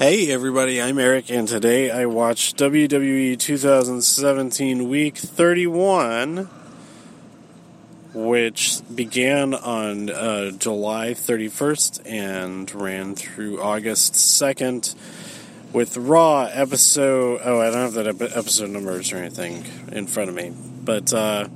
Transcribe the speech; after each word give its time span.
Hey 0.00 0.30
everybody, 0.30 0.80
I'm 0.80 0.98
Eric, 0.98 1.30
and 1.30 1.46
today 1.46 1.90
I 1.90 2.06
watched 2.06 2.56
WWE 2.56 3.38
2017 3.38 4.88
Week 4.88 5.14
31, 5.14 6.48
which 8.14 8.80
began 8.94 9.52
on 9.52 10.08
uh, 10.08 10.52
July 10.52 11.08
31st 11.10 12.00
and 12.10 12.74
ran 12.74 13.14
through 13.14 13.60
August 13.60 14.14
2nd 14.14 14.94
with 15.74 15.98
Raw 15.98 16.44
episode. 16.44 17.42
Oh, 17.44 17.60
I 17.60 17.66
don't 17.66 17.92
have 17.92 17.92
that 17.92 18.06
episode 18.06 18.70
numbers 18.70 19.12
or 19.12 19.18
anything 19.18 19.66
in 19.92 20.06
front 20.06 20.30
of 20.30 20.34
me, 20.34 20.54
but 20.82 21.12
uh, 21.12 21.46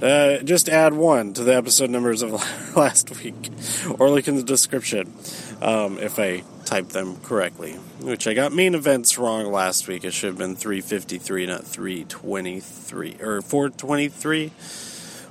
uh, 0.00 0.38
just 0.38 0.68
add 0.68 0.94
one 0.94 1.32
to 1.32 1.42
the 1.42 1.56
episode 1.56 1.90
numbers 1.90 2.22
of 2.22 2.30
last 2.76 3.10
week, 3.24 3.50
or 3.98 4.08
look 4.08 4.28
in 4.28 4.36
the 4.36 4.44
description 4.44 5.12
um, 5.60 5.98
if 5.98 6.20
I 6.20 6.44
type 6.72 6.88
them 6.88 7.16
correctly. 7.22 7.72
Which 8.00 8.26
I 8.26 8.32
got 8.32 8.50
main 8.50 8.74
events 8.74 9.18
wrong 9.18 9.52
last 9.52 9.86
week. 9.88 10.04
It 10.04 10.14
should 10.14 10.28
have 10.28 10.38
been 10.38 10.56
353, 10.56 11.44
not 11.44 11.66
323 11.66 13.16
or 13.20 13.42
423. 13.42 14.48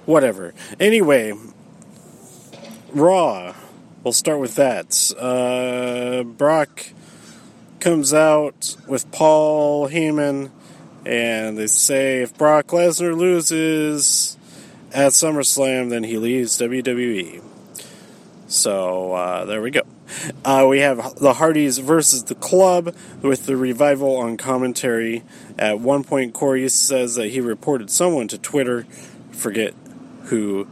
Whatever. 0.05 0.53
Anyway, 0.79 1.33
Raw. 2.93 3.55
We'll 4.03 4.13
start 4.13 4.39
with 4.39 4.53
that. 4.55 5.11
Uh, 5.17 6.23
Brock 6.23 6.87
comes 7.79 8.13
out 8.13 8.75
with 8.87 9.11
Paul 9.11 9.89
Heyman, 9.89 10.51
and 11.07 11.57
they 11.57 11.67
say 11.67 12.21
if 12.21 12.37
Brock 12.37 12.67
Lesnar 12.67 13.17
loses 13.17 14.37
at 14.93 15.13
SummerSlam, 15.13 15.89
then 15.89 16.03
he 16.03 16.17
leaves 16.17 16.59
WWE. 16.59 17.43
So 18.47 19.13
uh, 19.13 19.45
there 19.45 19.61
we 19.61 19.71
go. 19.71 19.81
Uh, 20.43 20.65
we 20.69 20.79
have 20.79 21.15
the 21.15 21.33
Hardys 21.33 21.77
versus 21.77 22.23
the 22.23 22.35
Club 22.35 22.95
with 23.21 23.45
the 23.45 23.57
revival 23.57 24.17
on 24.17 24.37
commentary. 24.37 25.23
At 25.57 25.79
one 25.79 26.03
point, 26.03 26.33
Corey 26.33 26.67
says 26.69 27.15
that 27.15 27.27
he 27.27 27.41
reported 27.41 27.89
someone 27.89 28.27
to 28.29 28.37
Twitter. 28.37 28.83
Forget 29.31 29.73
who 30.25 30.67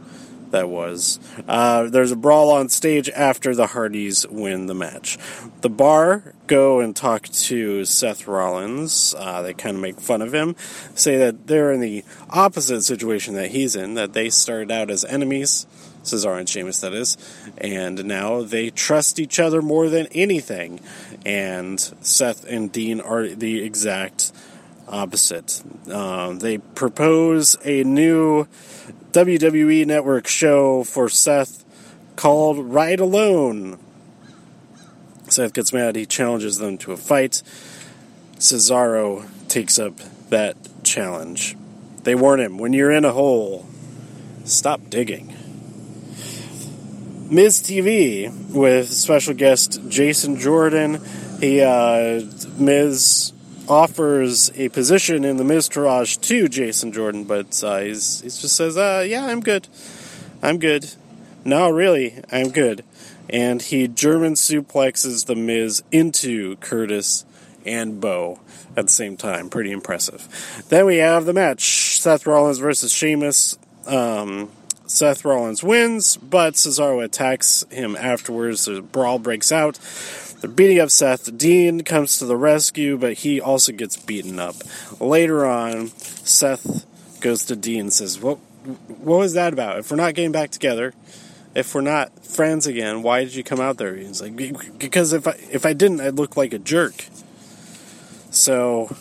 that 0.50 0.68
was. 0.68 1.18
Uh, 1.48 1.84
there's 1.84 2.12
a 2.12 2.16
brawl 2.16 2.50
on 2.50 2.68
stage 2.68 3.08
after 3.10 3.54
the 3.54 3.68
Hardys 3.68 4.26
win 4.28 4.66
the 4.66 4.74
match. 4.74 5.18
The 5.60 5.70
bar 5.70 6.34
go 6.46 6.80
and 6.80 6.94
talk 6.94 7.28
to 7.28 7.84
Seth 7.84 8.26
Rollins. 8.26 9.14
Uh, 9.16 9.42
they 9.42 9.54
kind 9.54 9.76
of 9.76 9.82
make 9.82 10.00
fun 10.00 10.22
of 10.22 10.34
him, 10.34 10.56
say 10.94 11.16
that 11.18 11.46
they're 11.46 11.72
in 11.72 11.80
the 11.80 12.04
opposite 12.28 12.82
situation 12.82 13.34
that 13.34 13.50
he's 13.50 13.76
in, 13.76 13.94
that 13.94 14.12
they 14.12 14.30
started 14.30 14.70
out 14.70 14.90
as 14.90 15.04
enemies. 15.04 15.66
Cesaro 16.02 16.38
and 16.38 16.48
Sheamus, 16.48 16.80
that 16.80 16.94
is, 16.94 17.16
and 17.58 18.04
now 18.04 18.42
they 18.42 18.70
trust 18.70 19.20
each 19.20 19.38
other 19.38 19.60
more 19.60 19.88
than 19.88 20.06
anything. 20.08 20.80
And 21.26 21.78
Seth 22.00 22.44
and 22.44 22.72
Dean 22.72 23.00
are 23.00 23.28
the 23.28 23.62
exact 23.62 24.32
opposite. 24.88 25.62
Uh, 25.90 26.32
they 26.32 26.58
propose 26.58 27.56
a 27.64 27.84
new 27.84 28.46
WWE 29.12 29.86
Network 29.86 30.26
show 30.26 30.84
for 30.84 31.08
Seth 31.08 31.64
called 32.16 32.58
Ride 32.58 33.00
Alone. 33.00 33.78
Seth 35.28 35.52
gets 35.52 35.72
mad, 35.72 35.96
he 35.96 36.06
challenges 36.06 36.58
them 36.58 36.76
to 36.78 36.92
a 36.92 36.96
fight. 36.96 37.42
Cesaro 38.38 39.28
takes 39.48 39.78
up 39.78 39.98
that 40.30 40.56
challenge. 40.82 41.56
They 42.02 42.14
warn 42.14 42.40
him 42.40 42.58
when 42.58 42.72
you're 42.72 42.90
in 42.90 43.04
a 43.04 43.12
hole, 43.12 43.66
stop 44.44 44.88
digging. 44.88 45.34
Miz 47.30 47.62
TV 47.62 48.28
with 48.50 48.90
special 48.90 49.34
guest 49.34 49.80
Jason 49.88 50.36
Jordan. 50.36 51.00
He 51.38 51.60
uh, 51.60 52.22
Miz 52.58 53.32
offers 53.68 54.50
a 54.56 54.68
position 54.70 55.24
in 55.24 55.36
the 55.36 55.44
Miztourage 55.44 56.20
to 56.22 56.48
Jason 56.48 56.90
Jordan, 56.90 57.22
but 57.22 57.62
uh, 57.62 57.78
he's, 57.78 58.20
he 58.22 58.26
just 58.26 58.56
says, 58.56 58.76
uh, 58.76 59.04
"Yeah, 59.06 59.26
I'm 59.26 59.38
good. 59.38 59.68
I'm 60.42 60.58
good. 60.58 60.92
No, 61.44 61.70
really, 61.70 62.20
I'm 62.32 62.50
good." 62.50 62.84
And 63.28 63.62
he 63.62 63.86
German 63.86 64.34
suplexes 64.34 65.26
the 65.26 65.36
Miz 65.36 65.84
into 65.92 66.56
Curtis 66.56 67.24
and 67.64 68.00
Bo 68.00 68.40
at 68.76 68.86
the 68.86 68.92
same 68.92 69.16
time. 69.16 69.50
Pretty 69.50 69.70
impressive. 69.70 70.64
Then 70.68 70.84
we 70.84 70.96
have 70.96 71.26
the 71.26 71.32
match: 71.32 72.00
Seth 72.00 72.26
Rollins 72.26 72.58
versus 72.58 72.92
Sheamus. 72.92 73.56
Um, 73.86 74.50
Seth 74.90 75.24
Rollins 75.24 75.62
wins, 75.62 76.16
but 76.16 76.54
Cesaro 76.54 77.04
attacks 77.04 77.64
him 77.70 77.94
afterwards. 77.94 78.64
The 78.64 78.82
brawl 78.82 79.20
breaks 79.20 79.52
out. 79.52 79.78
They're 80.40 80.50
beating 80.50 80.80
up 80.80 80.90
Seth. 80.90 81.38
Dean 81.38 81.82
comes 81.84 82.18
to 82.18 82.26
the 82.26 82.36
rescue, 82.36 82.98
but 82.98 83.12
he 83.12 83.40
also 83.40 83.70
gets 83.70 83.96
beaten 83.96 84.40
up. 84.40 84.56
Later 84.98 85.46
on, 85.46 85.88
Seth 85.96 86.84
goes 87.20 87.44
to 87.44 87.54
Dean 87.54 87.80
and 87.82 87.92
says, 87.92 88.20
"What? 88.20 88.38
What 88.98 89.18
was 89.18 89.34
that 89.34 89.52
about? 89.52 89.78
If 89.78 89.92
we're 89.92 89.96
not 89.96 90.14
getting 90.14 90.32
back 90.32 90.50
together, 90.50 90.92
if 91.54 91.72
we're 91.72 91.82
not 91.82 92.24
friends 92.26 92.66
again, 92.66 93.02
why 93.02 93.22
did 93.22 93.36
you 93.36 93.44
come 93.44 93.60
out 93.60 93.76
there?" 93.78 93.94
He's 93.94 94.20
like, 94.20 94.34
"Because 94.76 95.12
if 95.12 95.28
I 95.28 95.36
if 95.52 95.64
I 95.64 95.72
didn't, 95.72 96.00
I'd 96.00 96.16
look 96.16 96.36
like 96.36 96.52
a 96.52 96.58
jerk." 96.58 97.04
So 98.30 98.96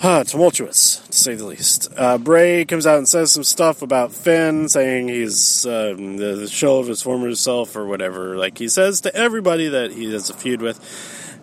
tumultuous, 0.00 0.89
say 1.22 1.34
the 1.34 1.46
least. 1.46 1.88
Uh, 1.96 2.18
Bray 2.18 2.64
comes 2.64 2.86
out 2.86 2.98
and 2.98 3.08
says 3.08 3.32
some 3.32 3.44
stuff 3.44 3.82
about 3.82 4.12
Finn, 4.12 4.68
saying 4.68 5.08
he's 5.08 5.66
um, 5.66 6.16
the 6.16 6.48
shell 6.48 6.78
of 6.78 6.86
his 6.86 7.02
former 7.02 7.34
self 7.34 7.76
or 7.76 7.86
whatever. 7.86 8.36
Like 8.36 8.58
he 8.58 8.68
says 8.68 9.00
to 9.02 9.14
everybody 9.14 9.68
that 9.68 9.92
he 9.92 10.12
has 10.12 10.30
a 10.30 10.34
feud 10.34 10.62
with. 10.62 10.78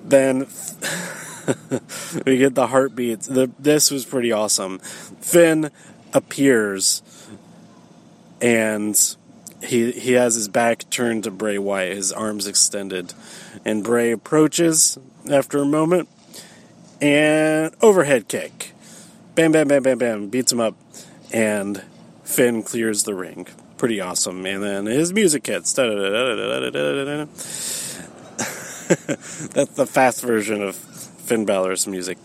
Then 0.03 0.39
we 2.25 2.37
get 2.37 2.55
the 2.55 2.67
heartbeats. 2.67 3.27
The, 3.27 3.51
this 3.59 3.91
was 3.91 4.05
pretty 4.05 4.31
awesome. 4.31 4.79
Finn 4.79 5.71
appears 6.13 7.01
and 8.41 9.15
he 9.63 9.91
he 9.91 10.13
has 10.13 10.35
his 10.35 10.47
back 10.47 10.89
turned 10.89 11.23
to 11.23 11.31
Bray 11.31 11.57
Wyatt, 11.57 11.95
his 11.95 12.11
arms 12.11 12.47
extended, 12.47 13.13
and 13.65 13.83
Bray 13.83 14.11
approaches 14.11 14.97
after 15.29 15.59
a 15.59 15.65
moment 15.65 16.07
and 17.01 17.75
overhead 17.81 18.27
kick. 18.27 18.73
Bam, 19.37 19.51
bam, 19.51 19.67
bam, 19.67 19.83
bam, 19.83 19.99
bam. 19.99 20.29
Beats 20.29 20.51
him 20.51 20.59
up, 20.59 20.73
and 21.31 21.83
Finn 22.23 22.63
clears 22.63 23.03
the 23.03 23.13
ring. 23.13 23.45
Pretty 23.77 24.01
awesome. 24.01 24.43
And 24.47 24.63
then 24.63 24.87
his 24.87 25.13
music 25.13 25.45
hits. 25.45 25.73
That's 25.73 25.93
the 29.75 29.85
fast 29.87 30.23
version 30.23 30.63
of 30.63 30.75
Finn 30.75 31.45
Balor's 31.45 31.85
music. 31.85 32.17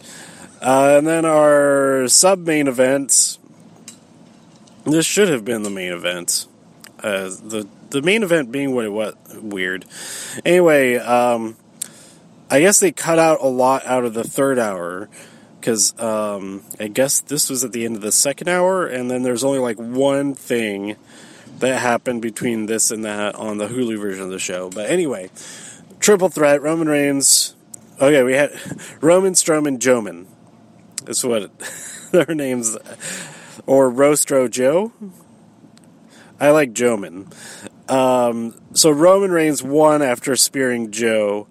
Uh, 0.63 0.95
and 0.97 1.07
then 1.07 1.27
our 1.27 2.09
sub 2.09 2.47
main 2.47 2.67
event. 2.67 3.37
This 4.85 5.05
should 5.05 5.29
have 5.29 5.45
been 5.45 5.65
the 5.65 5.71
main 5.71 5.93
event. 5.93 6.47
Uh, 6.99 7.25
the 7.25 7.69
the 7.91 8.01
main 8.01 8.23
event 8.23 8.51
being 8.51 8.75
what 8.75 8.87
it 8.87 8.93
was 8.93 9.15
weird. 9.35 9.85
Anyway, 10.47 10.95
um, 10.97 11.59
I 12.51 12.61
guess 12.61 12.81
they 12.81 12.91
cut 12.91 13.19
out 13.19 13.43
a 13.43 13.49
lot 13.49 13.85
out 13.85 14.07
of 14.07 14.15
the 14.15 14.25
third 14.25 14.59
hour 14.59 15.11
because 15.63 15.99
um, 16.01 16.65
I 16.81 16.89
guess 16.89 17.21
this 17.21 17.49
was 17.49 17.63
at 17.63 17.71
the 17.71 17.85
end 17.85 17.95
of 17.95 18.03
the 18.03 18.11
second 18.11 18.49
hour, 18.49 18.85
and 18.85 19.09
then 19.09 19.23
there's 19.23 19.45
only 19.45 19.61
like 19.61 19.77
one 19.77 20.35
thing 20.35 20.97
that 21.61 21.81
happened 21.81 22.21
between 22.21 22.67
this 22.67 22.91
and 22.91 23.05
that 23.05 23.37
on 23.37 23.59
the 23.59 23.69
Hulu 23.69 23.99
version 24.01 24.25
of 24.25 24.31
the 24.31 24.41
show. 24.41 24.71
But 24.71 24.91
anyway, 24.91 25.31
triple 26.01 26.29
threat: 26.29 26.61
Roman 26.61 26.89
Reigns. 26.89 27.55
Okay, 28.01 28.25
we 28.25 28.33
had 28.33 28.51
Roman, 29.01 29.35
Strowman, 29.35 29.79
Joman. 29.79 30.27
That's 31.05 31.23
what 31.23 31.53
their 32.11 32.35
names, 32.35 32.77
or 33.65 33.89
Rostro 33.89 34.51
Joe. 34.51 34.93
I 36.41 36.51
like 36.51 36.73
Joman. 36.73 37.33
Um, 37.89 38.57
so 38.75 38.91
Roman 38.91 39.31
Reigns 39.31 39.63
won 39.63 40.03
after 40.03 40.35
spearing 40.35 40.91
Joe 40.91 41.47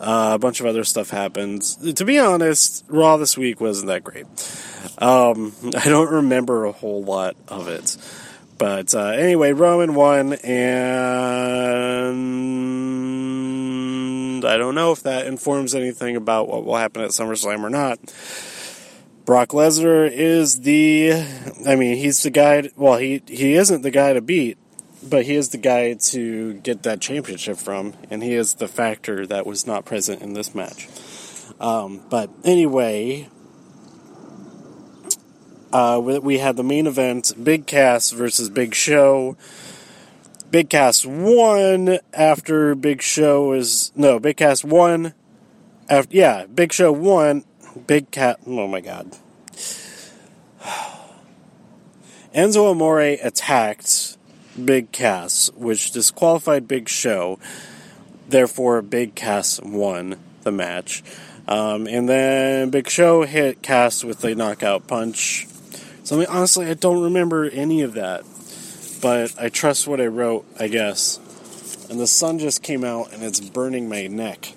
uh, 0.00 0.30
a 0.34 0.38
bunch 0.38 0.60
of 0.60 0.66
other 0.66 0.84
stuff 0.84 1.10
happened. 1.10 1.62
To 1.96 2.04
be 2.04 2.18
honest, 2.18 2.84
Raw 2.88 3.16
this 3.16 3.36
week 3.36 3.60
wasn't 3.60 3.88
that 3.88 4.04
great. 4.04 4.26
Um, 4.98 5.52
I 5.76 5.88
don't 5.88 6.10
remember 6.10 6.64
a 6.64 6.72
whole 6.72 7.02
lot 7.02 7.36
of 7.48 7.68
it. 7.68 7.96
But 8.58 8.94
uh, 8.94 9.10
anyway, 9.10 9.52
Roman 9.52 9.94
won, 9.94 10.32
and 10.32 10.84
I 14.44 14.56
don't 14.56 14.74
know 14.74 14.90
if 14.90 15.04
that 15.04 15.26
informs 15.26 15.76
anything 15.76 16.16
about 16.16 16.48
what 16.48 16.64
will 16.64 16.76
happen 16.76 17.02
at 17.02 17.10
SummerSlam 17.10 17.62
or 17.62 17.70
not. 17.70 18.00
Brock 19.24 19.50
Lesnar 19.50 20.10
is 20.10 20.62
the, 20.62 21.12
I 21.66 21.76
mean, 21.76 21.98
he's 21.98 22.22
the 22.22 22.30
guy. 22.30 22.70
Well, 22.76 22.96
he 22.96 23.22
he 23.28 23.54
isn't 23.54 23.82
the 23.82 23.90
guy 23.90 24.14
to 24.14 24.20
beat 24.20 24.58
but 25.02 25.24
he 25.24 25.34
is 25.34 25.50
the 25.50 25.58
guy 25.58 25.94
to 25.94 26.54
get 26.54 26.82
that 26.82 27.00
championship 27.00 27.56
from, 27.56 27.94
and 28.10 28.22
he 28.22 28.34
is 28.34 28.54
the 28.54 28.68
factor 28.68 29.26
that 29.26 29.46
was 29.46 29.66
not 29.66 29.84
present 29.84 30.22
in 30.22 30.34
this 30.34 30.54
match. 30.54 30.88
Um, 31.60 32.02
but 32.08 32.30
anyway, 32.44 33.28
uh, 35.72 36.00
we 36.02 36.38
had 36.38 36.56
the 36.56 36.64
main 36.64 36.86
event: 36.86 37.32
Big 37.42 37.66
Cass 37.66 38.10
versus 38.10 38.50
Big 38.50 38.74
Show. 38.74 39.36
Big 40.50 40.70
Cass 40.70 41.04
won 41.04 41.98
after 42.14 42.74
Big 42.74 43.02
Show 43.02 43.48
was 43.48 43.92
no 43.94 44.18
Big 44.18 44.38
Cass 44.38 44.64
won 44.64 45.12
after 45.90 46.16
yeah 46.16 46.46
Big 46.46 46.72
Show 46.72 46.90
won 46.90 47.44
Big 47.86 48.10
Cat 48.10 48.40
oh 48.46 48.66
my 48.66 48.80
god 48.80 49.14
Enzo 52.34 52.70
Amore 52.70 53.18
attacked 53.22 54.17
Big 54.64 54.92
Cass 54.92 55.50
which 55.54 55.92
disqualified 55.92 56.68
Big 56.68 56.88
Show 56.88 57.38
therefore 58.28 58.82
Big 58.82 59.14
Cass 59.14 59.60
won 59.60 60.16
the 60.42 60.52
match 60.52 61.02
um, 61.46 61.86
and 61.86 62.08
then 62.08 62.70
Big 62.70 62.88
Show 62.88 63.22
hit 63.22 63.62
Cass 63.62 64.04
with 64.04 64.24
a 64.24 64.34
knockout 64.34 64.86
punch 64.86 65.46
so 66.04 66.16
I 66.16 66.18
mean, 66.20 66.28
honestly 66.28 66.66
I 66.66 66.74
don't 66.74 67.02
remember 67.02 67.44
any 67.44 67.82
of 67.82 67.94
that 67.94 68.24
but 69.00 69.34
I 69.38 69.48
trust 69.48 69.86
what 69.86 70.00
I 70.00 70.06
wrote, 70.06 70.46
I 70.58 70.68
guess. 70.68 71.18
And 71.90 71.98
the 71.98 72.06
sun 72.06 72.38
just 72.38 72.62
came 72.62 72.84
out 72.84 73.12
and 73.12 73.22
it's 73.22 73.40
burning 73.40 73.88
my 73.88 74.06
neck. 74.06 74.52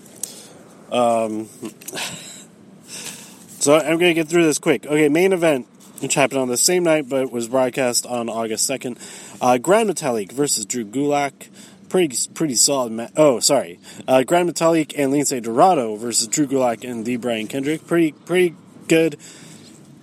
Um, 0.92 1.46
so 2.88 3.78
I'm 3.78 3.98
going 3.98 4.10
to 4.10 4.14
get 4.14 4.28
through 4.28 4.44
this 4.44 4.60
quick. 4.60 4.86
Okay, 4.86 5.10
main 5.10 5.32
event, 5.34 5.68
which 6.00 6.16
happened 6.16 6.42
on 6.42 6.48
the 6.48 6.58
same 6.58 6.84
night 6.84 7.08
but 7.08 7.32
was 7.32 7.48
broadcast 7.48 8.06
on 8.06 8.30
August 8.30 8.70
2nd. 8.70 8.98
Uh, 9.42 9.58
Grand 9.58 9.90
Metalik 9.90 10.32
versus 10.32 10.66
Drew 10.66 10.86
Gulak. 10.86 11.50
Pretty, 11.90 12.16
pretty 12.34 12.56
solid 12.56 12.94
match. 12.94 13.12
Oh, 13.18 13.42
sorry. 13.42 13.80
Uh, 14.08 14.24
Grand 14.24 14.50
Metalik 14.50 14.94
and 14.98 15.12
Lince 15.12 15.42
Dorado 15.42 15.98
versus 15.98 16.28
Drew 16.28 16.48
Gulak 16.48 16.90
and 16.90 17.04
the 17.04 17.18
Brian 17.18 17.48
Kendrick. 17.48 17.86
Pretty, 17.86 18.14
pretty 18.14 18.56
good 18.88 19.18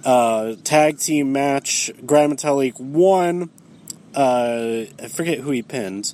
uh, 0.04 0.56
tag 0.64 0.98
team 0.98 1.32
match. 1.32 1.90
Grand 2.04 2.34
Metalik 2.34 2.78
won 2.78 3.48
uh, 4.14 4.84
I 5.02 5.08
forget 5.08 5.38
who 5.38 5.50
he 5.50 5.62
pinned, 5.62 6.12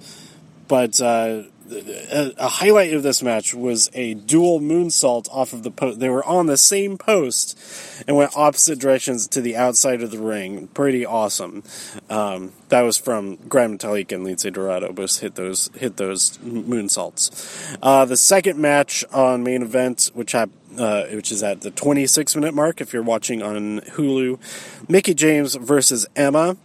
but 0.69 1.01
uh, 1.01 1.45
a, 1.71 2.33
a, 2.39 2.49
highlight 2.49 2.93
of 2.93 3.03
this 3.03 3.23
match 3.23 3.55
was 3.55 3.91
a 3.95 4.15
dual 4.15 4.61
moonsault 4.61 5.29
off 5.31 5.53
of 5.53 5.63
the 5.63 5.71
post. 5.71 5.99
They 6.01 6.09
were 6.09 6.25
on 6.25 6.47
the 6.47 6.57
same 6.57 6.99
post 6.99 7.59
and 8.07 8.17
went 8.17 8.37
opposite 8.37 8.79
directions 8.79 9.27
to 9.29 9.41
the 9.41 9.57
outside 9.57 10.03
of 10.03 10.11
the 10.11 10.19
ring. 10.19 10.69
Pretty 10.69 11.07
awesome. 11.07 11.63
Um, 12.11 12.53
that 12.69 12.83
was 12.83 12.99
from 12.99 13.37
Grand 13.49 13.79
Metalik 13.79 14.13
and 14.13 14.27
Lince 14.27 14.53
Dorado. 14.53 14.93
Both 14.93 15.21
hit 15.21 15.35
those 15.35 15.71
hit 15.75 15.97
those 15.97 16.39
moonsaults. 16.39 17.79
Uh, 17.83 18.05
the 18.05 18.17
second 18.17 18.59
match 18.59 19.05
on 19.13 19.43
main 19.43 19.63
event, 19.63 20.11
which 20.15 20.33
happened. 20.33 20.61
Uh, 20.77 21.05
which 21.13 21.31
is 21.31 21.41
at 21.45 21.61
the 21.61 21.71
26 21.71 22.35
minute 22.35 22.53
mark 22.53 22.81
if 22.81 22.93
you're 22.93 23.01
watching 23.01 23.41
on 23.41 23.79
Hulu. 23.93 24.41
Mickie 24.89 25.15
James 25.15 25.55
versus 25.55 26.05
Emma. 26.17 26.57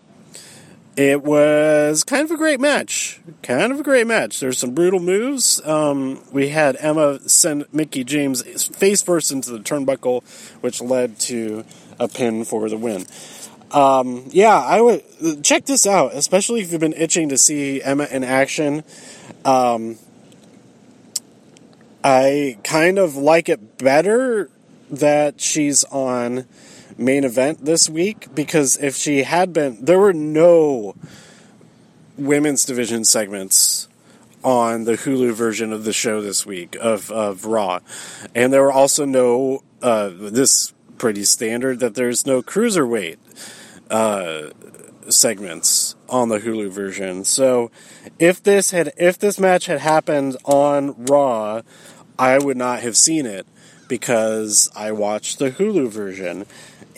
It 1.00 1.24
was 1.24 2.04
kind 2.04 2.25
of 2.25 2.31
a 2.31 2.36
great 2.36 2.60
match. 2.60 3.22
Kind 3.42 3.72
of 3.72 3.80
a 3.80 3.84
great 3.84 4.06
match. 4.06 4.42
There's 4.42 4.57
some 4.57 4.72
brutal 4.72 5.00
moves. 5.00 5.66
Um, 5.66 6.22
we 6.34 6.50
had 6.50 6.75
Emma 6.78 7.22
send 7.22 7.68
Mickie 7.72 8.04
James 8.04 8.66
face 8.75 9.01
first 9.01 9.31
into 9.31 9.50
the 9.50 9.60
turnbuckle, 9.60 10.25
which 10.60 10.81
led 10.81 11.18
to 11.19 11.63
a 12.01 12.10
pin 12.10 12.44
for 12.44 12.68
the 12.68 12.75
win. 12.75 13.06
Um, 13.72 14.25
yeah, 14.31 14.60
I 14.60 14.81
would 14.81 15.42
check 15.42 15.66
this 15.68 15.88
out, 15.88 16.16
especially 16.16 16.60
if 16.60 16.74
you've 16.74 16.81
been 16.81 16.92
itching 16.92 17.30
to 17.30 17.38
see 17.38 17.81
Emma 17.81 18.06
in 18.12 18.25
action. 18.25 18.84
Um, 19.45 20.00
I 22.04 22.57
kind 22.66 22.98
of 22.98 23.16
like 23.16 23.48
it 23.48 23.78
better 23.78 24.50
that 24.90 25.40
she's 25.40 25.86
on 25.86 26.45
main 27.00 27.24
event 27.24 27.66
this 27.66 27.90
week 27.90 28.28
because 28.36 28.78
if 28.78 28.96
she 28.96 29.24
had 29.24 29.54
been, 29.54 29.84
there 29.84 30.00
were 30.00 30.13
no 30.13 30.96
women's 32.18 32.66
division 32.66 33.06
segments 33.06 33.88
on 34.44 34.86
the 34.86 34.94
Hulu 34.94 35.34
version 35.34 35.74
of 35.74 35.84
the 35.84 35.94
show 35.94 36.22
this 36.22 36.46
week 36.46 36.78
of, 36.80 37.12
of 37.12 37.46
Raw. 37.46 37.80
And 38.36 38.54
there 38.54 38.62
were 38.62 38.72
also 38.72 39.06
no, 39.06 39.63
uh, 39.81 40.10
this 40.13 40.74
pretty 40.98 41.24
standard 41.24 41.80
that 41.80 41.96
there's 41.96 42.25
no 42.25 42.42
cruiserweight 42.42 43.18
uh, 43.90 44.50
segments 45.10 45.95
on 46.07 46.30
the 46.30 46.40
Hulu 46.40 46.69
version. 46.69 47.24
So 47.24 47.72
if 48.18 48.42
this 48.44 48.72
had, 48.72 48.94
if 48.98 49.18
this 49.18 49.40
match 49.40 49.66
had 49.66 49.80
happened 49.80 50.38
on 50.45 51.06
Raw, 51.06 51.62
I 52.18 52.38
would 52.38 52.57
not 52.57 52.81
have 52.81 52.98
seen 52.98 53.25
it 53.25 53.48
because 53.88 54.69
I 54.75 54.92
watched 54.92 55.40
the 55.40 55.52
Hulu 55.52 55.90
version. 55.90 56.45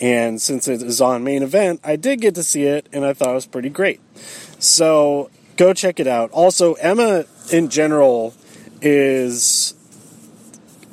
And 0.02 0.42
since 0.42 0.66
it 0.66 0.82
is 0.82 1.00
on 1.00 1.22
main 1.22 1.44
event, 1.44 1.80
I 1.84 1.94
did 1.94 2.20
get 2.20 2.34
to 2.34 2.42
see 2.42 2.64
it 2.64 2.88
and 2.92 3.04
I 3.04 3.14
thought 3.14 3.30
it 3.30 3.34
was 3.34 3.46
pretty 3.46 3.70
great. 3.70 4.00
So 4.58 5.30
go 5.56 5.72
check 5.72 6.00
it 6.00 6.08
out. 6.08 6.32
Also, 6.32 6.74
Emma 6.74 7.24
in 7.52 7.68
general 7.68 8.34
is 8.82 9.74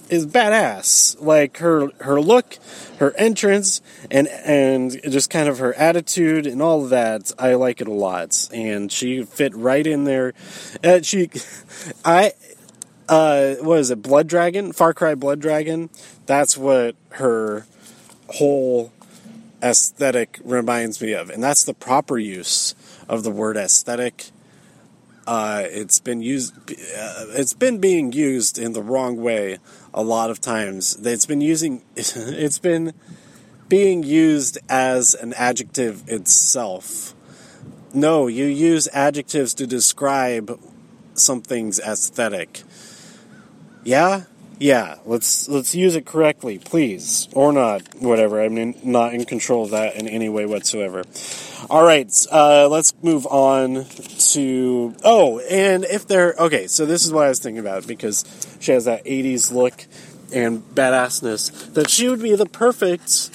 is 0.09 0.27
badass. 0.27 1.19
Like 1.19 1.57
her 1.57 1.89
her 2.01 2.21
look, 2.21 2.59
her 2.97 3.15
entrance, 3.17 3.81
and 4.11 4.27
and 4.27 4.99
just 5.03 5.31
kind 5.31 5.49
of 5.49 5.57
her 5.57 5.73
attitude 5.73 6.45
and 6.45 6.61
all 6.61 6.83
of 6.83 6.91
that. 6.91 7.31
I 7.39 7.55
like 7.55 7.81
it 7.81 7.87
a 7.87 7.93
lot, 7.93 8.49
and 8.53 8.91
she 8.91 9.23
fit 9.23 9.55
right 9.55 9.85
in 9.85 10.03
there. 10.03 10.33
Uh, 10.83 11.01
she, 11.01 11.31
I, 12.05 12.33
uh, 13.07 13.55
what 13.55 13.79
is 13.79 13.89
it? 13.89 14.03
Blood 14.03 14.27
Dragon, 14.27 14.71
Far 14.71 14.93
Cry 14.93 15.15
Blood 15.15 15.39
Dragon. 15.39 15.89
That's 16.27 16.55
what 16.57 16.95
her 17.11 17.65
whole 18.27 18.91
aesthetic 19.61 20.39
reminds 20.43 21.01
me 21.01 21.13
of, 21.13 21.29
and 21.29 21.43
that's 21.43 21.63
the 21.63 21.73
proper 21.73 22.17
use 22.17 22.75
of 23.07 23.23
the 23.23 23.31
word 23.31 23.57
aesthetic. 23.57 24.31
Uh, 25.27 25.63
it's 25.65 25.99
been 25.99 26.21
used. 26.21 26.55
Uh, 26.71 27.25
it's 27.29 27.53
been 27.53 27.77
being 27.79 28.11
used 28.11 28.57
in 28.57 28.73
the 28.73 28.81
wrong 28.81 29.21
way 29.21 29.59
a 29.93 30.01
lot 30.01 30.31
of 30.31 30.41
times. 30.41 30.97
It's 31.05 31.25
been 31.25 31.41
using. 31.41 31.83
It's 31.95 32.59
been 32.59 32.93
being 33.67 34.01
used 34.01 34.57
as 34.67 35.13
an 35.13 35.33
adjective 35.33 36.03
itself. 36.09 37.13
No, 37.93 38.27
you 38.27 38.45
use 38.45 38.87
adjectives 38.93 39.53
to 39.55 39.67
describe 39.67 40.59
something's 41.13 41.79
aesthetic. 41.79 42.63
Yeah, 43.83 44.23
yeah, 44.59 44.97
let's 45.05 45.47
let's 45.47 45.73
use 45.73 45.95
it 45.95 46.05
correctly, 46.05 46.59
please, 46.59 47.29
or 47.33 47.53
not, 47.53 47.81
whatever. 47.95 48.41
I'm 48.41 48.57
in, 48.57 48.75
not 48.83 49.13
in 49.13 49.23
control 49.23 49.63
of 49.63 49.71
that 49.71 49.95
in 49.95 50.05
any 50.05 50.27
way 50.27 50.45
whatsoever. 50.45 51.03
All 51.69 51.83
right, 51.83 52.13
uh, 52.29 52.67
let's 52.67 52.93
move 53.01 53.25
on 53.27 53.85
to 54.33 54.95
oh, 55.05 55.39
and 55.39 55.85
if 55.85 56.07
they're 56.07 56.35
okay, 56.37 56.67
so 56.67 56.85
this 56.85 57.05
is 57.05 57.13
what 57.13 57.25
I 57.25 57.29
was 57.29 57.39
thinking 57.39 57.59
about 57.59 57.87
because 57.87 58.25
she 58.59 58.73
has 58.73 58.83
that 58.83 59.05
'80s 59.05 59.49
look 59.53 59.85
and 60.33 60.61
badassness 60.75 61.73
that 61.73 61.89
she 61.89 62.09
would 62.09 62.21
be 62.21 62.35
the 62.35 62.45
perfect. 62.45 63.31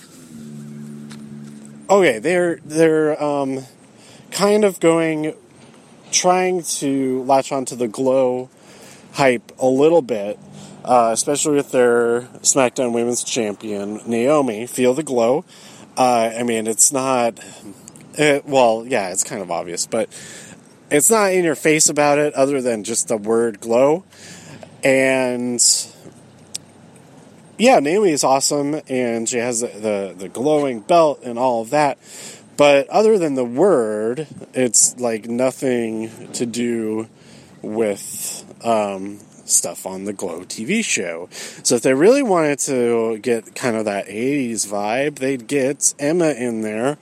Okay, 1.88 2.18
they're 2.18 2.56
they're 2.66 3.22
um, 3.22 3.64
kind 4.30 4.64
of 4.64 4.78
going, 4.78 5.34
trying 6.12 6.62
to 6.64 7.22
latch 7.22 7.50
onto 7.50 7.76
the 7.76 7.88
glow 7.88 8.50
hype 9.14 9.52
a 9.58 9.66
little 9.66 10.02
bit 10.02 10.38
uh, 10.84 11.10
especially 11.12 11.56
with 11.56 11.72
their 11.72 12.22
SmackDown 12.42 12.92
Women's 12.92 13.24
Champion 13.24 14.00
Naomi. 14.06 14.66
Feel 14.66 14.94
the 14.94 15.02
glow. 15.02 15.44
Uh, 15.96 16.32
I 16.38 16.42
mean, 16.42 16.66
it's 16.66 16.92
not. 16.92 17.38
It, 18.14 18.44
well, 18.46 18.84
yeah, 18.86 19.10
it's 19.10 19.24
kind 19.24 19.42
of 19.42 19.50
obvious, 19.50 19.86
but 19.86 20.08
it's 20.90 21.10
not 21.10 21.32
in 21.32 21.44
your 21.44 21.54
face 21.54 21.88
about 21.88 22.18
it, 22.18 22.34
other 22.34 22.60
than 22.60 22.84
just 22.84 23.08
the 23.08 23.16
word 23.16 23.60
glow. 23.60 24.04
And 24.84 25.60
yeah, 27.56 27.78
Naomi 27.80 28.10
is 28.10 28.24
awesome, 28.24 28.80
and 28.88 29.28
she 29.28 29.38
has 29.38 29.60
the, 29.60 29.68
the, 29.68 30.14
the 30.16 30.28
glowing 30.28 30.80
belt 30.80 31.20
and 31.24 31.38
all 31.38 31.62
of 31.62 31.70
that. 31.70 31.98
But 32.56 32.88
other 32.88 33.18
than 33.18 33.34
the 33.34 33.44
word, 33.44 34.28
it's 34.52 34.98
like 35.00 35.26
nothing 35.26 36.30
to 36.34 36.46
do 36.46 37.08
with 37.62 38.44
um, 38.64 39.18
stuff 39.44 39.86
on 39.86 40.04
the 40.04 40.12
Glow 40.12 40.40
TV 40.40 40.84
show. 40.84 41.28
So 41.30 41.76
if 41.76 41.82
they 41.82 41.94
really 41.94 42.22
wanted 42.22 42.58
to 42.60 43.18
get 43.18 43.54
kind 43.54 43.76
of 43.76 43.84
that 43.84 44.06
80s 44.06 44.66
vibe, 44.66 45.16
they'd 45.16 45.46
get 45.46 45.94
Emma 45.98 46.30
in 46.30 46.62
there, 46.62 46.98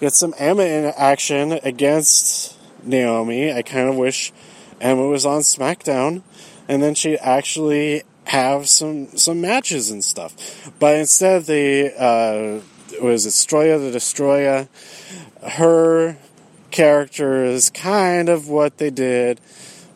get 0.00 0.12
some 0.12 0.34
Emma 0.38 0.62
in 0.62 0.92
action 0.96 1.52
against 1.62 2.56
Naomi. 2.82 3.52
I 3.52 3.62
kind 3.62 3.88
of 3.88 3.96
wish 3.96 4.32
Emma 4.80 5.06
was 5.06 5.26
on 5.26 5.40
SmackDown, 5.40 6.22
and 6.68 6.82
then 6.82 6.94
she'd 6.94 7.18
actually 7.18 8.02
have 8.24 8.68
some 8.68 9.08
some 9.16 9.40
matches 9.40 9.90
and 9.90 10.04
stuff. 10.04 10.70
But 10.78 10.96
instead, 10.96 11.44
they 11.44 11.92
uh, 11.94 12.60
was 13.00 13.26
it 13.26 13.30
Stroya 13.30 13.78
the 13.78 13.90
Destroyer. 13.90 14.68
Her 15.46 16.16
character 16.70 17.44
is 17.44 17.70
kind 17.70 18.28
of 18.28 18.48
what 18.48 18.78
they 18.78 18.90
did 18.90 19.40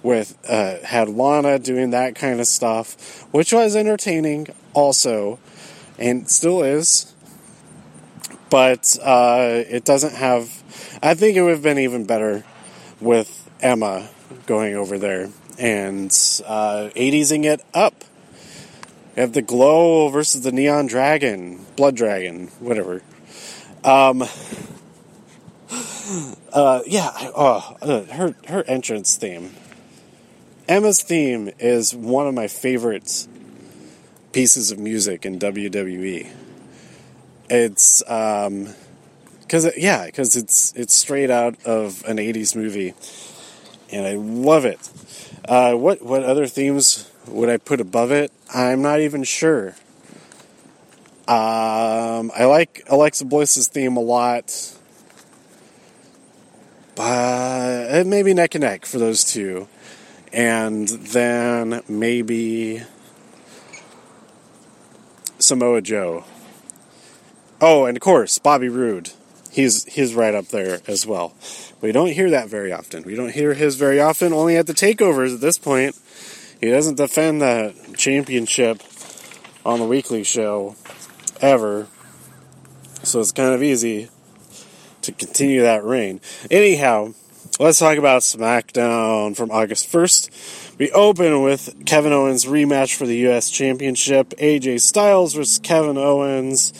with 0.06 0.38
uh, 0.48 0.78
had 0.84 1.08
Lana 1.08 1.58
doing 1.58 1.90
that 1.90 2.14
kind 2.14 2.40
of 2.40 2.46
stuff, 2.46 3.26
which 3.32 3.52
was 3.52 3.74
entertaining 3.74 4.46
also, 4.72 5.40
and 5.98 6.30
still 6.30 6.62
is. 6.62 7.12
But 8.48 8.96
uh, 9.02 9.64
it 9.68 9.84
doesn't 9.84 10.14
have. 10.14 10.62
I 11.02 11.14
think 11.14 11.36
it 11.36 11.42
would 11.42 11.50
have 11.50 11.62
been 11.62 11.80
even 11.80 12.06
better 12.06 12.44
with 13.00 13.50
Emma 13.60 14.08
going 14.46 14.76
over 14.76 14.96
there 14.96 15.30
and 15.58 16.10
uh, 16.46 16.90
80sing 16.94 17.44
it 17.44 17.64
up. 17.74 18.04
Have 19.16 19.32
the 19.32 19.42
glow 19.42 20.08
versus 20.08 20.42
the 20.42 20.52
neon 20.52 20.86
dragon, 20.86 21.66
blood 21.74 21.96
dragon, 21.96 22.46
whatever. 22.60 23.02
Um, 23.82 24.22
uh, 26.52 26.82
yeah, 26.86 27.10
oh, 27.34 27.76
uh, 27.82 28.02
her 28.14 28.36
her 28.46 28.62
entrance 28.68 29.16
theme. 29.16 29.50
Emma's 30.68 31.00
theme 31.00 31.50
is 31.60 31.94
one 31.94 32.26
of 32.26 32.34
my 32.34 32.48
favorite 32.48 33.28
pieces 34.32 34.72
of 34.72 34.78
music 34.78 35.24
in 35.24 35.38
WWE. 35.38 36.28
It's 37.48 38.02
um, 38.10 38.74
because 39.40 39.70
yeah, 39.76 40.06
because 40.06 40.34
it's 40.34 40.72
it's 40.74 40.92
straight 40.92 41.30
out 41.30 41.64
of 41.64 42.04
an 42.06 42.16
'80s 42.16 42.56
movie, 42.56 42.94
and 43.92 44.06
I 44.06 44.14
love 44.14 44.64
it. 44.64 44.90
Uh, 45.44 45.74
what 45.74 46.02
what 46.02 46.24
other 46.24 46.48
themes 46.48 47.08
would 47.28 47.48
I 47.48 47.58
put 47.58 47.80
above 47.80 48.10
it? 48.10 48.32
I'm 48.52 48.82
not 48.82 49.00
even 49.00 49.22
sure. 49.22 49.76
Um, 51.28 52.32
I 52.36 52.44
like 52.44 52.82
Alexa 52.88 53.24
Bliss's 53.24 53.68
theme 53.68 53.96
a 53.96 54.00
lot, 54.00 54.76
but 56.96 58.04
maybe 58.04 58.34
neck 58.34 58.56
and 58.56 58.62
neck 58.62 58.84
for 58.84 58.98
those 58.98 59.24
two, 59.24 59.68
and 60.36 60.86
then 60.88 61.80
maybe 61.88 62.82
Samoa 65.38 65.80
Joe. 65.80 66.24
Oh, 67.58 67.86
and 67.86 67.96
of 67.96 68.02
course 68.02 68.38
Bobby 68.38 68.68
Roode. 68.68 69.12
He's 69.50 69.84
he's 69.86 70.14
right 70.14 70.34
up 70.34 70.48
there 70.48 70.82
as 70.86 71.06
well. 71.06 71.34
We 71.80 71.90
don't 71.90 72.12
hear 72.12 72.28
that 72.30 72.48
very 72.48 72.70
often. 72.70 73.02
We 73.04 73.14
don't 73.14 73.32
hear 73.32 73.54
his 73.54 73.76
very 73.76 73.98
often. 73.98 74.34
Only 74.34 74.56
at 74.56 74.66
the 74.66 74.74
takeovers 74.74 75.34
at 75.34 75.40
this 75.40 75.56
point. 75.56 75.98
He 76.60 76.70
doesn't 76.70 76.96
defend 76.96 77.40
the 77.40 77.74
championship 77.96 78.82
on 79.64 79.78
the 79.78 79.86
weekly 79.86 80.22
show 80.22 80.76
ever. 81.40 81.86
So 83.02 83.20
it's 83.20 83.32
kind 83.32 83.54
of 83.54 83.62
easy 83.62 84.10
to 85.00 85.12
continue 85.12 85.62
that 85.62 85.82
reign. 85.82 86.20
Anyhow, 86.50 87.14
let's 87.58 87.78
talk 87.78 87.96
about 87.96 88.22
SmackDown 88.22 89.34
from 89.34 89.50
August 89.50 89.90
1st. 89.90 90.78
We 90.78 90.90
open 90.90 91.42
with 91.42 91.86
Kevin 91.86 92.12
Owens' 92.12 92.44
rematch 92.44 92.94
for 92.94 93.06
the 93.06 93.16
U.S. 93.18 93.48
Championship. 93.50 94.30
AJ 94.30 94.80
Styles 94.80 95.34
versus 95.34 95.58
Kevin 95.58 95.96
Owens. 95.96 96.72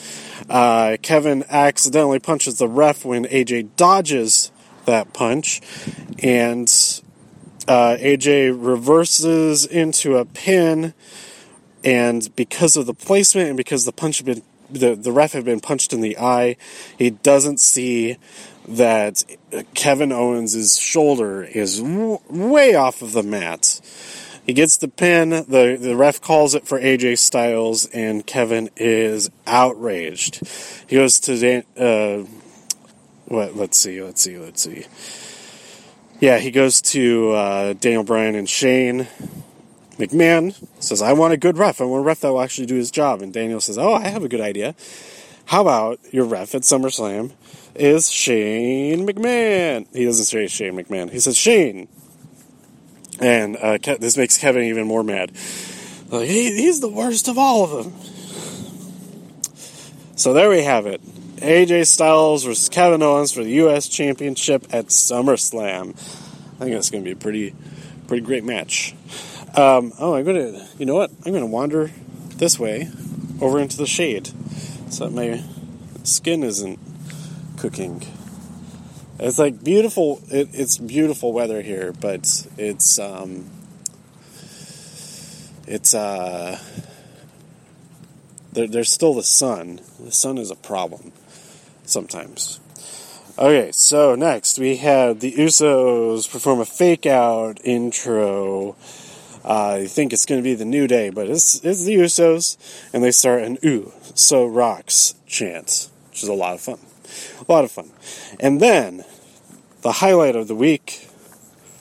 Uh, 0.49 0.97
Kevin 1.01 1.43
accidentally 1.49 2.19
punches 2.19 2.59
the 2.59 2.67
ref 2.67 3.03
when 3.03 3.25
AJ 3.25 3.75
dodges 3.75 4.51
that 4.85 5.13
punch. 5.13 5.61
And 6.21 6.67
uh, 7.67 7.97
AJ 7.99 8.55
reverses 8.57 9.65
into 9.65 10.17
a 10.17 10.25
pin, 10.25 10.93
and 11.83 12.33
because 12.35 12.77
of 12.77 12.85
the 12.85 12.93
placement 12.93 13.47
and 13.49 13.57
because 13.57 13.85
the 13.85 13.91
punch 13.91 14.17
had 14.17 14.25
been 14.25 14.43
the, 14.69 14.95
the 14.95 15.11
ref 15.11 15.31
had 15.31 15.45
been 15.45 15.61
punched 15.61 15.93
in 15.93 16.01
the 16.01 16.17
eye, 16.17 16.57
he 16.97 17.09
doesn't 17.09 17.59
see 17.59 18.17
that 18.67 19.23
Kevin 19.73 20.11
Owens' 20.11 20.79
shoulder 20.79 21.43
is 21.43 21.79
w- 21.79 22.19
way 22.29 22.75
off 22.75 23.01
of 23.01 23.13
the 23.13 23.23
mat. 23.23 23.79
He 24.45 24.53
gets 24.53 24.77
the 24.77 24.87
pin, 24.87 25.29
the, 25.29 25.77
the 25.79 25.95
ref 25.95 26.21
calls 26.21 26.55
it 26.55 26.67
for 26.67 26.79
AJ 26.79 27.17
Styles, 27.17 27.85
and 27.87 28.25
Kevin 28.25 28.69
is 28.77 29.29
outraged. 29.45 30.41
He 30.87 30.95
goes 30.95 31.19
to 31.21 31.37
Dan, 31.37 31.63
uh, 31.77 32.25
what, 33.25 33.55
let's 33.55 33.77
see, 33.77 34.01
let's 34.01 34.21
see, 34.21 34.37
let's 34.37 34.61
see 34.61 34.85
yeah, 36.19 36.39
he 36.39 36.51
goes 36.51 36.81
to 36.81 37.31
uh, 37.31 37.73
Daniel 37.73 38.03
Bryan 38.03 38.35
and 38.35 38.49
Shane. 38.49 39.07
McMahon 39.97 40.55
says, 40.79 41.01
I 41.01 41.13
want 41.13 41.33
a 41.33 41.37
good 41.37 41.57
ref. 41.57 41.81
I 41.81 41.85
want 41.85 42.01
a 42.01 42.05
ref 42.05 42.21
that 42.21 42.31
will 42.31 42.41
actually 42.41 42.67
do 42.67 42.75
his 42.75 42.91
job. 42.91 43.21
And 43.21 43.33
Daniel 43.33 43.61
says, 43.61 43.77
Oh, 43.77 43.93
I 43.93 44.07
have 44.07 44.23
a 44.23 44.29
good 44.29 44.41
idea. 44.41 44.75
How 45.47 45.61
about 45.61 46.01
your 46.11 46.25
ref 46.25 46.55
at 46.55 46.63
SummerSlam 46.63 47.31
is 47.73 48.11
Shane 48.11 49.07
McMahon? 49.07 49.87
He 49.95 50.03
doesn't 50.03 50.25
say 50.25 50.45
Shane 50.47 50.73
McMahon. 50.73 51.09
He 51.09 51.21
says 51.21 51.37
Shane. 51.37 51.87
And 53.21 53.55
uh, 53.55 53.77
this 53.77 54.17
makes 54.17 54.37
Kevin 54.37 54.63
even 54.63 54.85
more 54.87 55.03
mad. 55.03 55.31
Like, 56.09 56.27
he, 56.27 56.53
he's 56.53 56.81
the 56.81 56.89
worst 56.89 57.29
of 57.29 57.37
all 57.37 57.63
of 57.63 57.85
them. 57.85 57.93
So 60.17 60.33
there 60.33 60.49
we 60.49 60.63
have 60.63 60.85
it. 60.85 61.01
AJ 61.37 61.87
Styles 61.87 62.43
versus 62.43 62.67
Kevin 62.67 63.01
Owens 63.01 63.31
for 63.31 63.41
the 63.41 63.51
U.S. 63.51 63.87
Championship 63.87 64.65
at 64.73 64.87
SummerSlam. 64.87 65.91
I 65.91 66.59
think 66.59 66.73
that's 66.73 66.89
going 66.89 67.05
to 67.05 67.07
be 67.07 67.13
a 67.13 67.15
pretty, 67.15 67.55
pretty 68.07 68.25
great 68.25 68.43
match. 68.43 68.93
Um, 69.55 69.93
oh, 69.97 70.13
I'm 70.13 70.25
going 70.25 70.55
to, 70.55 70.67
you 70.77 70.85
know 70.85 70.95
what? 70.95 71.09
I'm 71.25 71.31
going 71.31 71.39
to 71.39 71.45
wander 71.45 71.89
this 72.35 72.59
way 72.59 72.89
over 73.39 73.59
into 73.59 73.77
the 73.77 73.87
shade 73.87 74.29
so 74.89 75.07
that 75.07 75.13
my 75.13 75.43
skin 76.03 76.43
isn't 76.43 76.79
cooking. 77.57 78.03
It's 79.19 79.39
like 79.39 79.63
beautiful. 79.63 80.21
It, 80.29 80.49
it's 80.53 80.77
beautiful 80.77 81.33
weather 81.33 81.61
here, 81.61 81.91
but 81.91 82.47
it's 82.57 82.99
um, 82.99 83.49
it's 85.65 85.93
uh, 85.93 86.59
there, 88.53 88.67
there's 88.67 88.91
still 88.91 89.13
the 89.13 89.23
sun. 89.23 89.81
The 89.99 90.11
sun 90.11 90.37
is 90.37 90.51
a 90.51 90.55
problem 90.55 91.11
sometimes. 91.83 92.59
Okay, 93.39 93.71
so 93.71 94.15
next 94.15 94.57
we 94.57 94.77
have 94.77 95.19
the 95.19 95.31
Usos 95.33 96.29
perform 96.31 96.59
a 96.59 96.65
fake 96.65 97.05
out 97.05 97.59
intro. 97.63 98.75
Uh, 99.47 99.79
I 99.83 99.87
think 99.87 100.11
it's 100.11 100.25
going 100.25 100.39
to 100.39 100.43
be 100.43 100.55
the 100.55 100.65
New 100.65 100.87
Day, 100.87 101.09
but 101.09 101.29
it's, 101.29 101.63
it's 101.63 101.85
the 101.85 101.95
Usos, 101.95 102.57
and 102.93 103.01
they 103.01 103.11
start 103.11 103.43
an 103.43 103.57
Ooh, 103.63 103.93
so 104.13 104.45
rocks 104.45 105.15
chant, 105.25 105.89
which 106.09 106.21
is 106.21 106.27
a 106.27 106.33
lot 106.33 106.53
of 106.53 106.59
fun. 106.59 106.79
A 107.47 107.51
lot 107.51 107.63
of 107.63 107.71
fun. 107.71 107.89
And 108.41 108.59
then, 108.59 109.05
the 109.83 109.93
highlight 109.93 110.35
of 110.35 110.49
the 110.49 110.55
week 110.55 111.07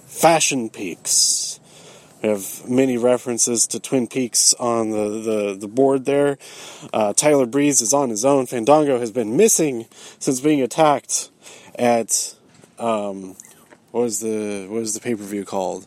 Fashion 0.07 0.71
Peaks. 0.71 1.59
We 2.23 2.29
have 2.29 2.69
many 2.69 2.97
references 2.97 3.67
to 3.67 3.81
Twin 3.81 4.07
Peaks 4.07 4.55
on 4.55 4.91
the, 4.91 5.09
the, 5.21 5.57
the 5.59 5.69
board 5.69 6.05
there. 6.05 6.39
Uh, 6.93 7.13
Tyler 7.13 7.47
Breeze 7.47 7.83
is 7.83 7.93
on 7.93 8.11
his 8.11 8.25
own. 8.25 8.47
Fandango 8.47 8.99
has 8.99 9.11
been 9.11 9.37
missing 9.37 9.87
since 10.19 10.41
being 10.41 10.63
attacked 10.63 11.31
at 11.75 12.35
um, 12.79 13.37
what 13.91 14.03
was 14.03 14.21
the 14.21 14.67
what 14.69 14.81
was 14.81 14.95
the 14.95 15.01
pay 15.01 15.15
per 15.15 15.23
view 15.23 15.45
called? 15.45 15.87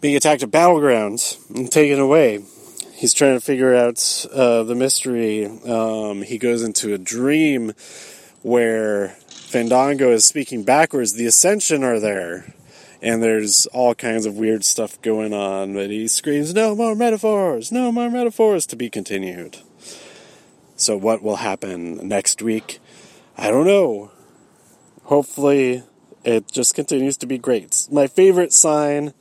Being 0.00 0.16
attacked 0.16 0.42
at 0.42 0.50
Battlegrounds 0.50 1.38
and 1.50 1.70
taken 1.70 1.98
away. 1.98 2.44
He's 2.92 3.14
trying 3.14 3.34
to 3.34 3.40
figure 3.40 3.74
out 3.74 4.26
uh, 4.32 4.62
the 4.62 4.74
mystery. 4.74 5.46
Um, 5.46 6.22
he 6.22 6.38
goes 6.38 6.62
into 6.62 6.94
a 6.94 6.98
dream 6.98 7.72
where 8.42 9.08
Fandango 9.28 10.10
is 10.12 10.24
speaking 10.24 10.62
backwards. 10.62 11.14
The 11.14 11.26
Ascension 11.26 11.82
are 11.82 11.98
there 12.00 12.54
and 13.00 13.22
there's 13.22 13.66
all 13.66 13.94
kinds 13.94 14.26
of 14.26 14.36
weird 14.36 14.64
stuff 14.64 15.00
going 15.02 15.32
on. 15.32 15.74
But 15.74 15.90
he 15.90 16.08
screams, 16.08 16.54
"No 16.54 16.74
more 16.74 16.94
metaphors! 16.94 17.70
No 17.70 17.92
more 17.92 18.10
metaphors!" 18.10 18.66
to 18.66 18.76
be 18.76 18.90
continued. 18.90 19.58
So 20.76 20.96
what 20.96 21.22
will 21.22 21.36
happen 21.36 22.06
next 22.06 22.42
week? 22.42 22.78
I 23.36 23.50
don't 23.50 23.66
know. 23.66 24.10
Hopefully, 25.04 25.82
it 26.24 26.50
just 26.50 26.74
continues 26.74 27.16
to 27.18 27.26
be 27.26 27.38
great. 27.38 27.88
My 27.90 28.06
favorite 28.06 28.52
sign. 28.52 29.14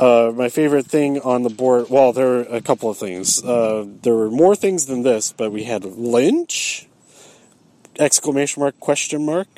Uh, 0.00 0.32
my 0.34 0.48
favorite 0.48 0.86
thing 0.86 1.20
on 1.20 1.42
the 1.42 1.50
board, 1.50 1.86
well, 1.88 2.12
there 2.12 2.38
are 2.38 2.40
a 2.42 2.60
couple 2.60 2.90
of 2.90 2.98
things. 2.98 3.42
Uh, 3.44 3.86
there 4.02 4.14
were 4.14 4.30
more 4.30 4.56
things 4.56 4.86
than 4.86 5.02
this, 5.02 5.32
but 5.32 5.52
we 5.52 5.64
had 5.64 5.84
Lynch, 5.84 6.88
exclamation 7.98 8.60
mark, 8.62 8.78
question 8.80 9.24
mark, 9.24 9.48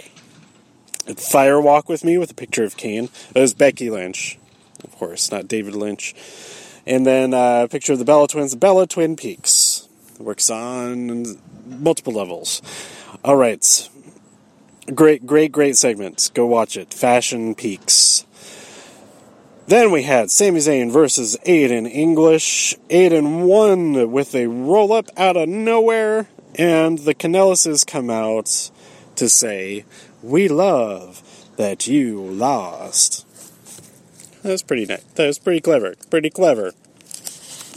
Fire 1.17 1.61
Walk 1.61 1.89
with 1.89 2.05
Me 2.05 2.19
with 2.19 2.31
a 2.31 2.35
picture 2.35 2.65
of 2.65 2.77
Kane. 2.77 3.09
It 3.35 3.41
was 3.41 3.55
Becky 3.55 3.91
Lynch, 3.91 4.39
of 4.83 4.93
course, 4.97 5.31
not 5.31 5.49
David 5.49 5.75
Lynch. 5.75 6.15
And 6.87 7.07
then 7.07 7.33
uh, 7.33 7.63
a 7.65 7.69
picture 7.69 7.95
of 7.95 7.99
the 7.99 8.05
Bella 8.05 8.29
Twins, 8.29 8.55
Bella 8.55 8.87
Twin 8.87 9.17
Peaks. 9.17 9.89
Works 10.19 10.51
on 10.51 11.39
multiple 11.67 12.13
levels. 12.13 12.63
All 13.25 13.37
right. 13.37 13.89
Great, 14.95 15.27
great, 15.27 15.51
great 15.51 15.77
segment. 15.77 16.31
Go 16.35 16.47
watch 16.47 16.77
it. 16.77 16.93
Fashion 16.93 17.55
Peaks. 17.55 18.24
Then 19.67 19.91
we 19.91 20.03
had 20.03 20.31
Sami 20.31 20.61
Zayn 20.61 20.93
versus 20.93 21.39
Aiden 21.47 21.91
English. 21.91 22.77
Aiden 22.91 23.47
won 23.47 24.11
with 24.13 24.35
a 24.35 24.47
roll 24.47 24.93
up 24.93 25.09
out 25.17 25.39
of 25.39 25.49
nowhere, 25.49 26.29
and 26.55 26.99
the 26.99 27.15
Kanellises 27.15 27.87
come 27.87 28.11
out 28.11 28.71
to 29.17 29.29
say, 29.29 29.87
we 30.23 30.49
love 30.49 31.23
that 31.57 31.87
you 31.87 32.21
lost. 32.21 33.27
That 34.43 34.51
was 34.51 34.63
pretty 34.63 34.85
nice. 34.85 35.03
That 35.15 35.27
was 35.27 35.39
pretty 35.39 35.63
clever. 35.63 35.95
Pretty 36.11 36.29
clever. 36.29 36.73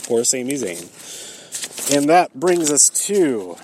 Poor 0.02 0.24
Sami 0.24 0.54
Zayn. 0.54 1.96
And 1.96 2.06
that 2.10 2.34
brings 2.34 2.70
us 2.70 2.90
to 3.06 3.56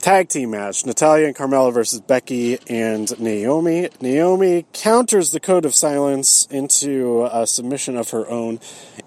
tag 0.00 0.28
team 0.28 0.50
match 0.50 0.86
Natalya 0.86 1.26
and 1.26 1.36
Carmella 1.36 1.72
versus 1.72 2.00
Becky 2.00 2.58
and 2.68 3.18
Naomi. 3.20 3.88
Naomi 4.00 4.66
counters 4.72 5.32
the 5.32 5.40
code 5.40 5.64
of 5.64 5.74
silence 5.74 6.46
into 6.50 7.28
a 7.30 7.46
submission 7.46 7.96
of 7.96 8.10
her 8.10 8.28
own, 8.28 8.60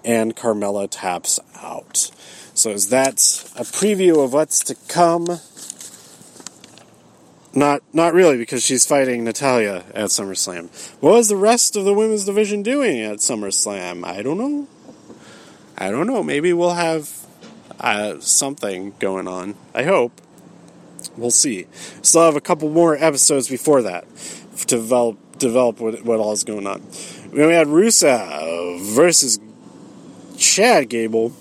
and 0.04 0.36
Carmella 0.36 0.88
taps 0.88 1.40
out. 1.56 2.10
So, 2.54 2.70
is 2.70 2.88
that 2.90 3.14
a 3.56 3.64
preview 3.64 4.24
of 4.24 4.32
what's 4.32 4.60
to 4.60 4.76
come? 4.88 5.40
Not, 7.52 7.82
not 7.92 8.14
really, 8.14 8.36
because 8.36 8.64
she's 8.64 8.86
fighting 8.86 9.24
Natalya 9.24 9.84
at 9.94 10.10
SummerSlam. 10.10 10.68
What 11.00 11.14
was 11.14 11.28
the 11.28 11.36
rest 11.36 11.76
of 11.76 11.84
the 11.84 11.94
women's 11.94 12.24
division 12.24 12.62
doing 12.62 13.00
at 13.00 13.18
SummerSlam? 13.18 14.04
I 14.04 14.22
don't 14.22 14.38
know. 14.38 14.68
I 15.76 15.90
don't 15.90 16.06
know. 16.06 16.22
Maybe 16.22 16.52
we'll 16.52 16.74
have 16.74 17.26
uh, 17.80 18.18
something 18.20 18.94
going 18.98 19.28
on. 19.28 19.56
I 19.74 19.84
hope. 19.84 20.20
We'll 21.16 21.30
see. 21.30 21.66
Still 22.02 22.22
have 22.22 22.36
a 22.36 22.40
couple 22.40 22.68
more 22.70 22.96
episodes 22.96 23.48
before 23.48 23.82
that 23.82 24.04
to 24.56 24.66
develop 24.66 25.18
develop 25.38 25.80
what, 25.80 26.04
what 26.04 26.20
all 26.20 26.32
is 26.32 26.44
going 26.44 26.66
on. 26.66 26.80
We 27.32 27.40
had 27.40 27.66
Rusev 27.66 28.80
versus 28.94 29.38
Chad 30.38 30.88
Gable. 30.88 31.32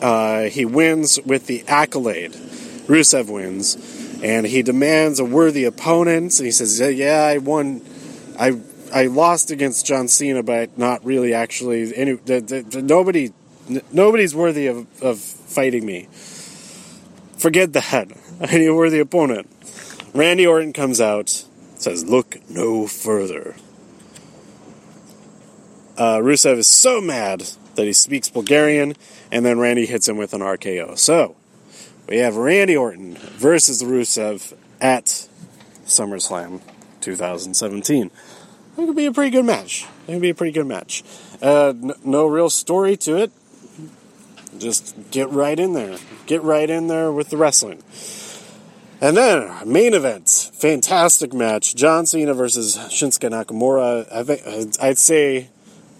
Uh, 0.00 0.44
he 0.44 0.64
wins 0.64 1.18
with 1.26 1.46
the 1.46 1.64
accolade. 1.66 2.32
Rusev 2.86 3.28
wins, 3.28 3.76
and 4.22 4.46
he 4.46 4.62
demands 4.62 5.18
a 5.18 5.24
worthy 5.24 5.64
opponent. 5.64 6.38
And 6.38 6.46
he 6.46 6.52
says, 6.52 6.80
"Yeah, 6.80 7.24
I 7.24 7.38
won. 7.38 7.82
I 8.38 8.60
I 8.92 9.06
lost 9.06 9.50
against 9.50 9.86
John 9.86 10.08
Cena, 10.08 10.42
but 10.42 10.78
not 10.78 11.04
really. 11.04 11.34
Actually, 11.34 11.94
any 11.96 12.12
the, 12.12 12.40
the, 12.40 12.62
the, 12.62 12.82
nobody 12.82 13.32
nobody's 13.92 14.34
worthy 14.34 14.68
of, 14.68 14.86
of 15.02 15.18
fighting 15.18 15.84
me. 15.84 16.08
Forget 17.38 17.72
that. 17.72 18.08
I 18.40 18.56
need 18.56 18.66
a 18.66 18.74
worthy 18.74 18.98
opponent." 18.98 19.48
Randy 20.14 20.46
Orton 20.46 20.72
comes 20.72 21.00
out, 21.00 21.44
says, 21.76 22.04
"Look 22.04 22.38
no 22.48 22.86
further." 22.86 23.54
Uh, 25.96 26.18
Rusev 26.18 26.58
is 26.58 26.68
so 26.68 27.00
mad 27.00 27.48
that 27.74 27.84
he 27.84 27.92
speaks 27.92 28.28
Bulgarian, 28.28 28.94
and 29.32 29.44
then 29.44 29.58
Randy 29.58 29.84
hits 29.86 30.08
him 30.08 30.16
with 30.16 30.32
an 30.32 30.42
RKO. 30.42 30.96
So, 30.96 31.34
we 32.08 32.18
have 32.18 32.36
Randy 32.36 32.76
Orton 32.76 33.16
versus 33.16 33.82
Rusev 33.82 34.54
at 34.80 35.28
SummerSlam 35.86 36.60
2017. 37.00 38.10
It 38.76 38.86
could 38.86 38.94
be 38.94 39.06
a 39.06 39.12
pretty 39.12 39.30
good 39.30 39.44
match. 39.44 39.86
It 40.06 40.12
could 40.12 40.22
be 40.22 40.30
a 40.30 40.34
pretty 40.34 40.52
good 40.52 40.66
match. 40.66 41.02
Uh, 41.42 41.70
n- 41.70 41.94
no 42.04 42.26
real 42.26 42.48
story 42.48 42.96
to 42.98 43.16
it. 43.16 43.32
Just 44.56 45.10
get 45.10 45.30
right 45.30 45.58
in 45.58 45.74
there. 45.74 45.98
Get 46.26 46.42
right 46.42 46.68
in 46.68 46.88
there 46.88 47.12
with 47.12 47.30
the 47.30 47.36
wrestling. 47.36 47.82
And 49.00 49.16
then 49.16 49.50
main 49.64 49.94
event, 49.94 50.50
fantastic 50.54 51.32
match: 51.32 51.76
John 51.76 52.06
Cena 52.06 52.34
versus 52.34 52.76
Shinsuke 52.76 53.30
Nakamura. 53.30 54.10
I 54.12 54.24
think 54.24 54.42
I'd 54.82 54.98
say, 54.98 55.50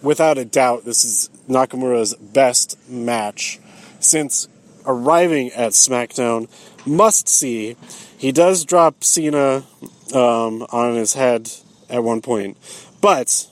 without 0.02 0.36
a 0.36 0.44
doubt, 0.44 0.84
this 0.84 1.04
is 1.04 1.30
Nakamura's 1.48 2.14
best 2.14 2.76
match 2.88 3.60
since 4.00 4.48
arriving 4.84 5.52
at 5.52 5.72
SmackDown. 5.72 6.48
Must 6.86 7.28
see. 7.28 7.76
He 8.16 8.32
does 8.32 8.64
drop 8.64 9.04
Cena 9.04 9.62
um, 10.12 10.66
on 10.70 10.94
his 10.94 11.14
head 11.14 11.52
at 11.88 12.02
one 12.02 12.20
point, 12.20 12.56
but 13.00 13.46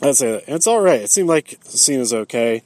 that's 0.00 0.22
it. 0.22 0.44
It's 0.46 0.66
all 0.66 0.80
right. 0.80 1.02
It 1.02 1.10
seemed 1.10 1.28
like 1.28 1.58
Cena's 1.64 2.14
okay, 2.14 2.62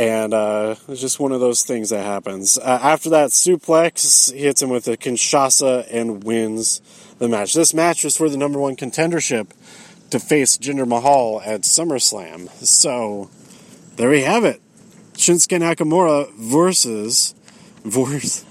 and 0.00 0.32
uh, 0.32 0.76
it's 0.88 1.02
just 1.02 1.20
one 1.20 1.30
of 1.30 1.40
those 1.40 1.62
things 1.62 1.90
that 1.90 2.02
happens. 2.02 2.56
Uh, 2.56 2.78
after 2.82 3.10
that 3.10 3.30
suplex, 3.30 4.32
he 4.32 4.40
hits 4.40 4.62
him 4.62 4.70
with 4.70 4.88
a 4.88 4.96
Kinshasa 4.96 5.86
and 5.90 6.24
wins 6.24 6.80
the 7.18 7.28
match. 7.28 7.52
This 7.52 7.74
match 7.74 8.02
was 8.02 8.16
for 8.16 8.30
the 8.30 8.38
number 8.38 8.58
one 8.58 8.76
contendership 8.76 9.50
to 10.08 10.18
face 10.18 10.56
Jinder 10.56 10.88
Mahal 10.88 11.42
at 11.44 11.62
SummerSlam. 11.62 12.48
So 12.64 13.28
there 13.96 14.08
we 14.08 14.22
have 14.22 14.42
it. 14.42 14.62
Shinsuke 15.12 15.60
Nakamura 15.60 16.32
versus 16.32 17.34
versus 17.84 18.42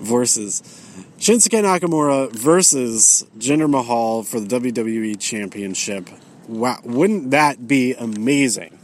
versus 0.00 0.60
Shinsuke 1.18 1.62
Nakamura 1.62 2.30
versus 2.30 3.24
Jinder 3.38 3.70
Mahal 3.70 4.22
for 4.22 4.38
the 4.38 4.60
WWE 4.60 5.18
Championship. 5.18 6.10
Wow, 6.46 6.80
wouldn't 6.84 7.30
that 7.30 7.66
be 7.66 7.94
amazing? 7.94 8.79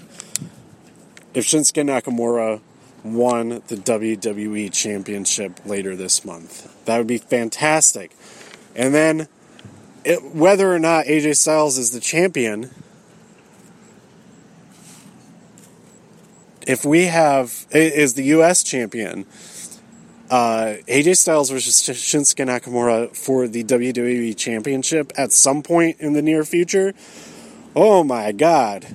If 1.37 1.45
Shinsuke 1.45 1.85
Nakamura 1.85 2.63
won 3.05 3.61
the 3.67 3.77
WWE 3.77 4.73
Championship 4.73 5.61
later 5.67 5.95
this 5.95 6.25
month, 6.25 6.75
that 6.87 6.97
would 6.97 7.07
be 7.07 7.19
fantastic. 7.19 8.17
And 8.75 8.95
then, 8.95 9.29
it, 10.03 10.35
whether 10.35 10.75
or 10.75 10.79
not 10.79 11.05
AJ 11.05 11.37
Styles 11.37 11.77
is 11.77 11.91
the 11.91 12.01
champion, 12.01 12.71
if 16.67 16.87
we 16.87 17.05
have 17.05 17.67
is 17.71 18.15
the 18.15 18.25
U.S. 18.25 18.63
champion, 18.63 19.27
uh, 20.31 20.77
AJ 20.89 21.19
Styles 21.19 21.51
versus 21.51 21.83
Shinsuke 21.83 22.47
Nakamura 22.47 23.15
for 23.15 23.47
the 23.47 23.63
WWE 23.63 24.35
Championship 24.39 25.13
at 25.19 25.33
some 25.33 25.63
point 25.63 26.01
in 26.01 26.15
the 26.15 26.23
near 26.23 26.45
future. 26.45 26.95
Oh 27.75 28.03
my 28.03 28.33
God, 28.33 28.87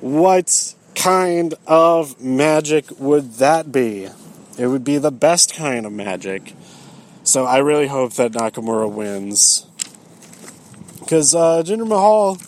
what 0.00 0.74
kind 0.94 1.54
of 1.66 2.20
magic 2.20 2.98
would 2.98 3.34
that 3.34 3.72
be? 3.72 4.08
It 4.58 4.66
would 4.66 4.84
be 4.84 4.98
the 4.98 5.10
best 5.10 5.54
kind 5.54 5.86
of 5.86 5.92
magic. 5.92 6.54
So 7.24 7.44
I 7.44 7.58
really 7.58 7.86
hope 7.86 8.14
that 8.14 8.32
Nakamura 8.32 8.90
wins. 8.90 9.66
Because 10.98 11.34
uh, 11.34 11.62
Jinder 11.64 11.86
Mahal, 11.86 12.38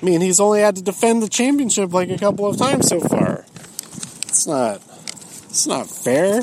I 0.00 0.04
mean, 0.04 0.20
he's 0.20 0.40
only 0.40 0.60
had 0.60 0.76
to 0.76 0.82
defend 0.82 1.22
the 1.22 1.28
championship 1.28 1.92
like 1.92 2.10
a 2.10 2.18
couple 2.18 2.46
of 2.46 2.56
times 2.56 2.88
so 2.88 3.00
far. 3.00 3.44
It's 4.28 4.46
not. 4.46 4.82
It's 5.44 5.66
not 5.66 5.88
fair. 5.88 6.42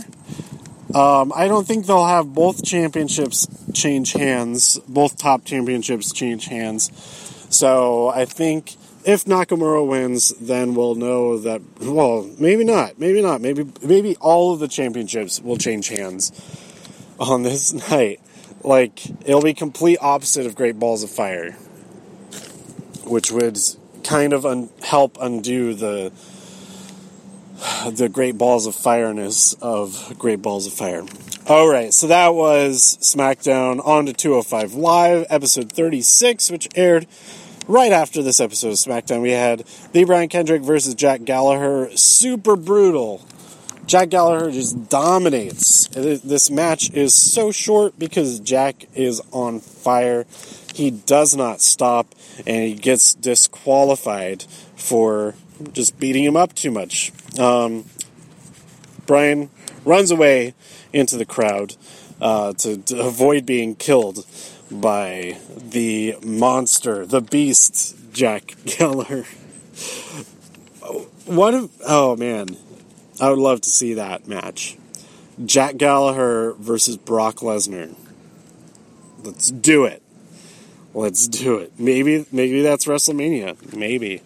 Um, 0.95 1.31
I 1.35 1.47
don't 1.47 1.67
think 1.67 1.85
they'll 1.85 2.05
have 2.05 2.33
both 2.33 2.63
championships 2.63 3.47
change 3.73 4.13
hands. 4.13 4.79
Both 4.87 5.17
top 5.17 5.45
championships 5.45 6.11
change 6.11 6.47
hands. 6.47 6.91
So 7.49 8.09
I 8.09 8.25
think 8.25 8.75
if 9.05 9.25
Nakamura 9.25 9.85
wins, 9.85 10.29
then 10.39 10.75
we'll 10.75 10.95
know 10.95 11.37
that. 11.37 11.61
Well, 11.79 12.29
maybe 12.37 12.63
not. 12.63 12.99
Maybe 12.99 13.21
not. 13.21 13.41
Maybe 13.41 13.65
maybe 13.81 14.15
all 14.17 14.53
of 14.53 14.59
the 14.59 14.67
championships 14.67 15.41
will 15.41 15.57
change 15.57 15.89
hands 15.89 16.31
on 17.19 17.43
this 17.43 17.73
night. 17.91 18.19
Like 18.63 19.03
it'll 19.25 19.41
be 19.41 19.53
complete 19.53 19.97
opposite 20.01 20.45
of 20.45 20.55
Great 20.55 20.77
Balls 20.79 21.03
of 21.03 21.09
Fire, 21.09 21.53
which 23.05 23.31
would 23.31 23.57
kind 24.03 24.33
of 24.33 24.45
un- 24.45 24.69
help 24.83 25.17
undo 25.19 25.73
the 25.73 26.11
the 27.89 28.09
Great 28.09 28.37
Balls 28.37 28.65
of 28.65 28.75
Fireness 28.75 29.55
of 29.61 30.15
Great 30.17 30.41
Balls 30.41 30.67
of 30.67 30.73
Fire. 30.73 31.03
All 31.47 31.67
right, 31.67 31.93
so 31.93 32.07
that 32.07 32.35
was 32.35 32.97
SmackDown 33.01 33.85
on 33.85 34.05
to 34.05 34.13
205 34.13 34.73
Live, 34.75 35.25
episode 35.29 35.71
36, 35.71 36.51
which 36.51 36.67
aired 36.75 37.07
right 37.67 37.91
after 37.91 38.21
this 38.23 38.39
episode 38.39 38.69
of 38.69 38.73
SmackDown. 38.75 39.21
We 39.21 39.31
had 39.31 39.65
the 39.91 40.03
Brian 40.03 40.29
Kendrick 40.29 40.61
versus 40.61 40.95
Jack 40.95 41.23
Gallagher, 41.23 41.95
super 41.95 42.55
brutal. 42.55 43.25
Jack 43.85 44.09
Gallagher 44.09 44.51
just 44.51 44.89
dominates. 44.89 45.87
This 45.87 46.49
match 46.49 46.91
is 46.91 47.13
so 47.13 47.51
short 47.51 47.97
because 47.97 48.39
Jack 48.39 48.85
is 48.95 49.21
on 49.31 49.59
fire. 49.59 50.25
He 50.73 50.91
does 50.91 51.35
not 51.35 51.61
stop 51.61 52.13
and 52.45 52.63
he 52.63 52.75
gets 52.75 53.13
disqualified 53.13 54.43
for 54.75 55.35
just 55.73 55.99
beating 55.99 56.23
him 56.23 56.37
up 56.37 56.53
too 56.53 56.71
much. 56.71 57.11
Um, 57.39 57.85
Brian 59.05 59.49
runs 59.83 60.11
away 60.11 60.53
into 60.93 61.17
the 61.17 61.25
crowd 61.25 61.75
uh, 62.21 62.53
to, 62.53 62.77
to, 62.77 63.01
avoid 63.01 63.45
being 63.45 63.75
killed 63.75 64.25
by 64.71 65.37
the 65.57 66.15
monster, 66.23 67.05
the 67.05 67.21
beast, 67.21 67.95
Jack 68.13 68.55
Gallagher. 68.65 69.25
What 71.25 71.53
if, 71.53 71.69
oh 71.85 72.15
man, 72.15 72.57
I 73.19 73.29
would 73.29 73.39
love 73.39 73.61
to 73.61 73.69
see 73.69 73.93
that 73.95 74.27
match. 74.27 74.77
Jack 75.45 75.77
Gallagher 75.77 76.53
versus 76.53 76.97
Brock 76.97 77.37
Lesnar. 77.37 77.95
Let's 79.23 79.51
do 79.51 79.85
it. 79.85 80.01
Let's 80.93 81.27
do 81.27 81.57
it. 81.57 81.71
Maybe 81.77 82.25
maybe 82.31 82.61
that's 82.63 82.85
WrestleMania. 82.85 83.73
Maybe. 83.73 84.21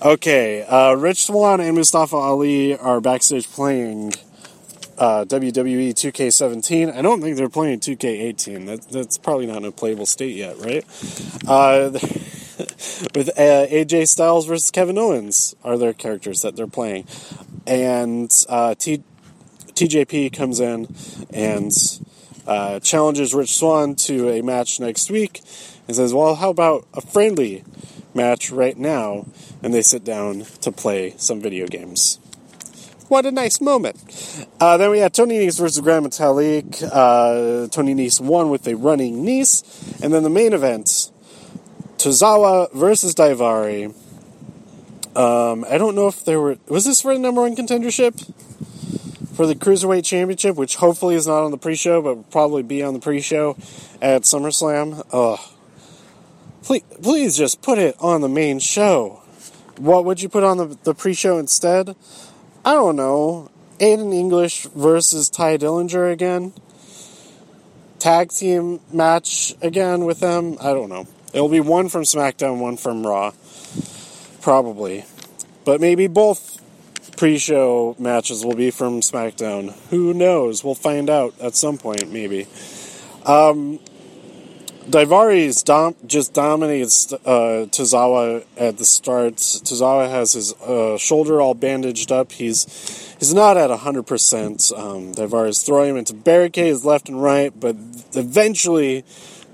Okay, 0.00 0.62
uh, 0.62 0.94
Rich 0.94 1.26
Swann 1.26 1.60
and 1.60 1.74
Mustafa 1.74 2.16
Ali 2.16 2.76
are 2.78 3.00
backstage 3.00 3.50
playing 3.50 4.12
uh, 4.98 5.24
WWE 5.24 5.90
2K17. 5.90 6.94
I 6.94 7.02
don't 7.02 7.20
think 7.20 7.36
they're 7.36 7.48
playing 7.48 7.80
2K18. 7.80 8.66
That, 8.66 8.82
that's 8.90 9.18
probably 9.18 9.46
not 9.46 9.58
in 9.58 9.64
a 9.64 9.72
playable 9.72 10.06
state 10.06 10.34
yet, 10.34 10.58
right? 10.58 10.84
Uh, 11.46 11.90
with 13.14 13.28
uh, 13.36 13.66
AJ 13.66 14.08
Styles 14.08 14.46
versus 14.46 14.70
Kevin 14.70 14.98
Owens 14.98 15.54
are 15.62 15.76
their 15.76 15.92
characters 15.92 16.42
that 16.42 16.56
they're 16.56 16.66
playing, 16.66 17.06
and 17.66 18.32
uh, 18.48 18.74
T- 18.74 19.02
TJP 19.74 20.32
comes 20.32 20.58
in 20.60 20.88
and 21.30 21.72
uh, 22.46 22.80
challenges 22.80 23.34
Rich 23.34 23.56
Swann 23.56 23.94
to 23.96 24.30
a 24.30 24.42
match 24.42 24.80
next 24.80 25.10
week 25.10 25.42
and 25.86 25.96
says, 25.96 26.14
Well, 26.14 26.36
how 26.36 26.50
about 26.50 26.86
a 26.94 27.00
friendly 27.00 27.64
match 28.14 28.50
right 28.50 28.76
now? 28.76 29.26
And 29.62 29.74
they 29.74 29.82
sit 29.82 30.04
down 30.04 30.44
to 30.62 30.72
play 30.72 31.14
some 31.18 31.40
video 31.40 31.66
games. 31.66 32.18
What 33.08 33.24
a 33.24 33.30
nice 33.30 33.60
moment. 33.60 33.96
Uh, 34.58 34.76
then 34.78 34.90
we 34.90 34.98
had 34.98 35.14
Tony 35.14 35.38
Nese 35.38 35.60
versus 35.60 35.80
Grand 35.80 36.04
Metalik. 36.04 36.82
Uh, 36.82 37.68
Tony 37.68 37.94
Nese 37.94 38.20
won 38.20 38.50
with 38.50 38.66
a 38.66 38.74
running 38.74 39.24
Nese. 39.24 40.02
And 40.02 40.12
then 40.12 40.24
the 40.24 40.30
main 40.30 40.52
event 40.52 41.12
Tozawa 41.98 42.72
versus 42.72 43.14
Daivari. 43.14 43.94
Um, 45.16 45.64
I 45.70 45.78
don't 45.78 45.94
know 45.94 46.08
if 46.08 46.24
there 46.24 46.40
were. 46.40 46.58
Was 46.66 46.84
this 46.84 47.00
for 47.00 47.14
the 47.14 47.20
number 47.20 47.42
one 47.42 47.54
contendership? 47.54 48.32
For 49.34 49.46
the 49.46 49.54
Cruiserweight 49.54 50.04
Championship, 50.04 50.56
which 50.56 50.76
hopefully 50.76 51.14
is 51.14 51.26
not 51.26 51.44
on 51.44 51.52
the 51.52 51.58
pre 51.58 51.76
show, 51.76 52.02
but 52.02 52.16
will 52.16 52.22
probably 52.24 52.62
be 52.62 52.82
on 52.82 52.92
the 52.92 53.00
pre 53.00 53.20
show 53.20 53.56
at 54.02 54.22
SummerSlam. 54.22 55.06
Ugh. 55.12 55.38
Please, 56.62 56.82
please 57.02 57.36
just 57.36 57.62
put 57.62 57.78
it 57.78 57.94
on 58.00 58.20
the 58.20 58.28
main 58.28 58.58
show. 58.58 59.22
What 59.78 60.04
would 60.04 60.20
you 60.20 60.28
put 60.28 60.42
on 60.42 60.56
the, 60.56 60.78
the 60.84 60.94
pre 60.94 61.14
show 61.14 61.38
instead? 61.38 61.94
I 62.66 62.72
don't 62.74 62.96
know. 62.96 63.48
Aiden 63.78 64.12
English 64.12 64.64
versus 64.74 65.30
Tye 65.30 65.56
Dillinger 65.56 66.10
again. 66.10 66.52
Tag 68.00 68.30
team 68.30 68.80
match 68.92 69.54
again 69.62 70.04
with 70.04 70.18
them. 70.18 70.56
I 70.60 70.72
don't 70.72 70.88
know. 70.88 71.06
It'll 71.32 71.48
be 71.48 71.60
one 71.60 71.88
from 71.88 72.02
SmackDown, 72.02 72.58
one 72.58 72.76
from 72.76 73.06
Raw. 73.06 73.30
Probably. 74.40 75.04
But 75.64 75.80
maybe 75.80 76.08
both 76.08 76.60
pre 77.16 77.38
show 77.38 77.94
matches 78.00 78.44
will 78.44 78.56
be 78.56 78.72
from 78.72 79.00
SmackDown. 79.00 79.72
Who 79.90 80.12
knows? 80.12 80.64
We'll 80.64 80.74
find 80.74 81.08
out 81.08 81.38
at 81.40 81.54
some 81.54 81.78
point, 81.78 82.10
maybe. 82.10 82.48
Um, 83.24 83.78
Daivari's 84.88 85.64
dom- 85.64 85.96
just 86.06 86.32
dominates 86.32 87.12
uh, 87.12 87.66
Tozawa 87.70 88.44
at 88.56 88.78
the 88.78 88.84
start. 88.84 89.34
Tozawa 89.34 90.08
has 90.08 90.34
his 90.34 90.52
uh, 90.54 90.96
shoulder 90.96 91.40
all 91.40 91.54
bandaged 91.54 92.12
up. 92.12 92.30
He's 92.30 93.16
he's 93.18 93.34
not 93.34 93.56
at 93.56 93.70
hundred 93.70 94.04
percent. 94.04 94.70
Um, 94.76 95.12
is 95.16 95.62
throwing 95.64 95.90
him 95.90 95.96
into 95.96 96.14
barricades 96.14 96.84
left 96.84 97.08
and 97.08 97.20
right, 97.20 97.52
but 97.58 97.74
eventually 98.14 99.02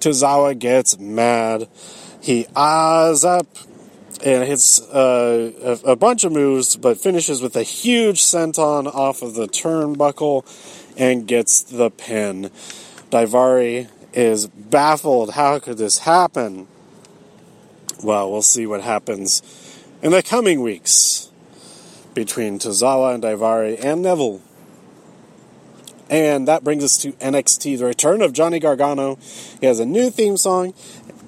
Tozawa 0.01 0.59
gets 0.59 0.99
mad. 0.99 1.67
He 2.21 2.47
ahs 2.55 3.25
up 3.25 3.47
and 4.23 4.45
hits 4.45 4.83
uh, 4.83 5.79
a, 5.85 5.93
a, 5.93 5.97
bunch 5.97 6.25
of 6.25 6.33
moves, 6.33 6.77
but 6.77 7.01
finishes 7.01 7.41
with 7.41 7.57
a 7.57 7.63
huge 7.63 8.21
senton 8.21 8.87
off 8.87 9.23
of 9.23 9.35
the 9.35 9.49
turnbuckle 9.49 10.45
and 10.97 11.27
gets 11.27 11.63
the 11.63 11.91
pin. 11.91 12.51
Daivari 13.11 13.89
is 14.13 14.47
baffled. 14.47 15.33
How 15.33 15.59
could 15.59 15.79
this 15.79 15.99
happen? 15.99 16.67
Well, 18.03 18.31
we'll 18.31 18.43
see 18.43 18.67
what 18.67 18.83
happens 18.83 19.43
in 20.03 20.11
the 20.11 20.23
coming 20.23 20.61
weeks 20.61 21.31
between 22.15 22.59
Tozawa 22.59 23.15
and 23.15 23.23
Daivari 23.23 23.83
and 23.83 24.03
Neville. 24.03 24.43
And 26.11 26.47
that 26.47 26.63
brings 26.63 26.85
us 26.85 26.99
to 26.99 27.13
NXT, 27.13 27.79
the 27.79 27.87
return 27.87 28.21
of 28.21 28.33
Johnny 28.33 28.59
Gargano. 28.59 29.17
He 29.61 29.67
has 29.67 29.81
a 29.81 29.87
new 29.87 30.11
theme 30.11 30.37
song, 30.37 30.75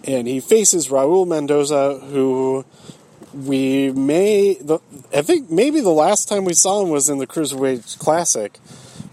and 0.04 0.28
he 0.28 0.40
faces 0.40 0.88
Raul 0.88 1.26
Mendoza, 1.26 2.00
who 2.10 2.66
we 3.32 3.90
may, 3.92 4.58
I 5.12 5.22
think 5.22 5.50
maybe 5.50 5.80
the 5.80 5.90
last 5.90 6.28
time 6.28 6.44
we 6.44 6.52
saw 6.52 6.82
him 6.82 6.90
was 6.90 7.08
in 7.08 7.18
the 7.18 7.26
Cruiserweight 7.26 7.98
Classic. 7.98 8.58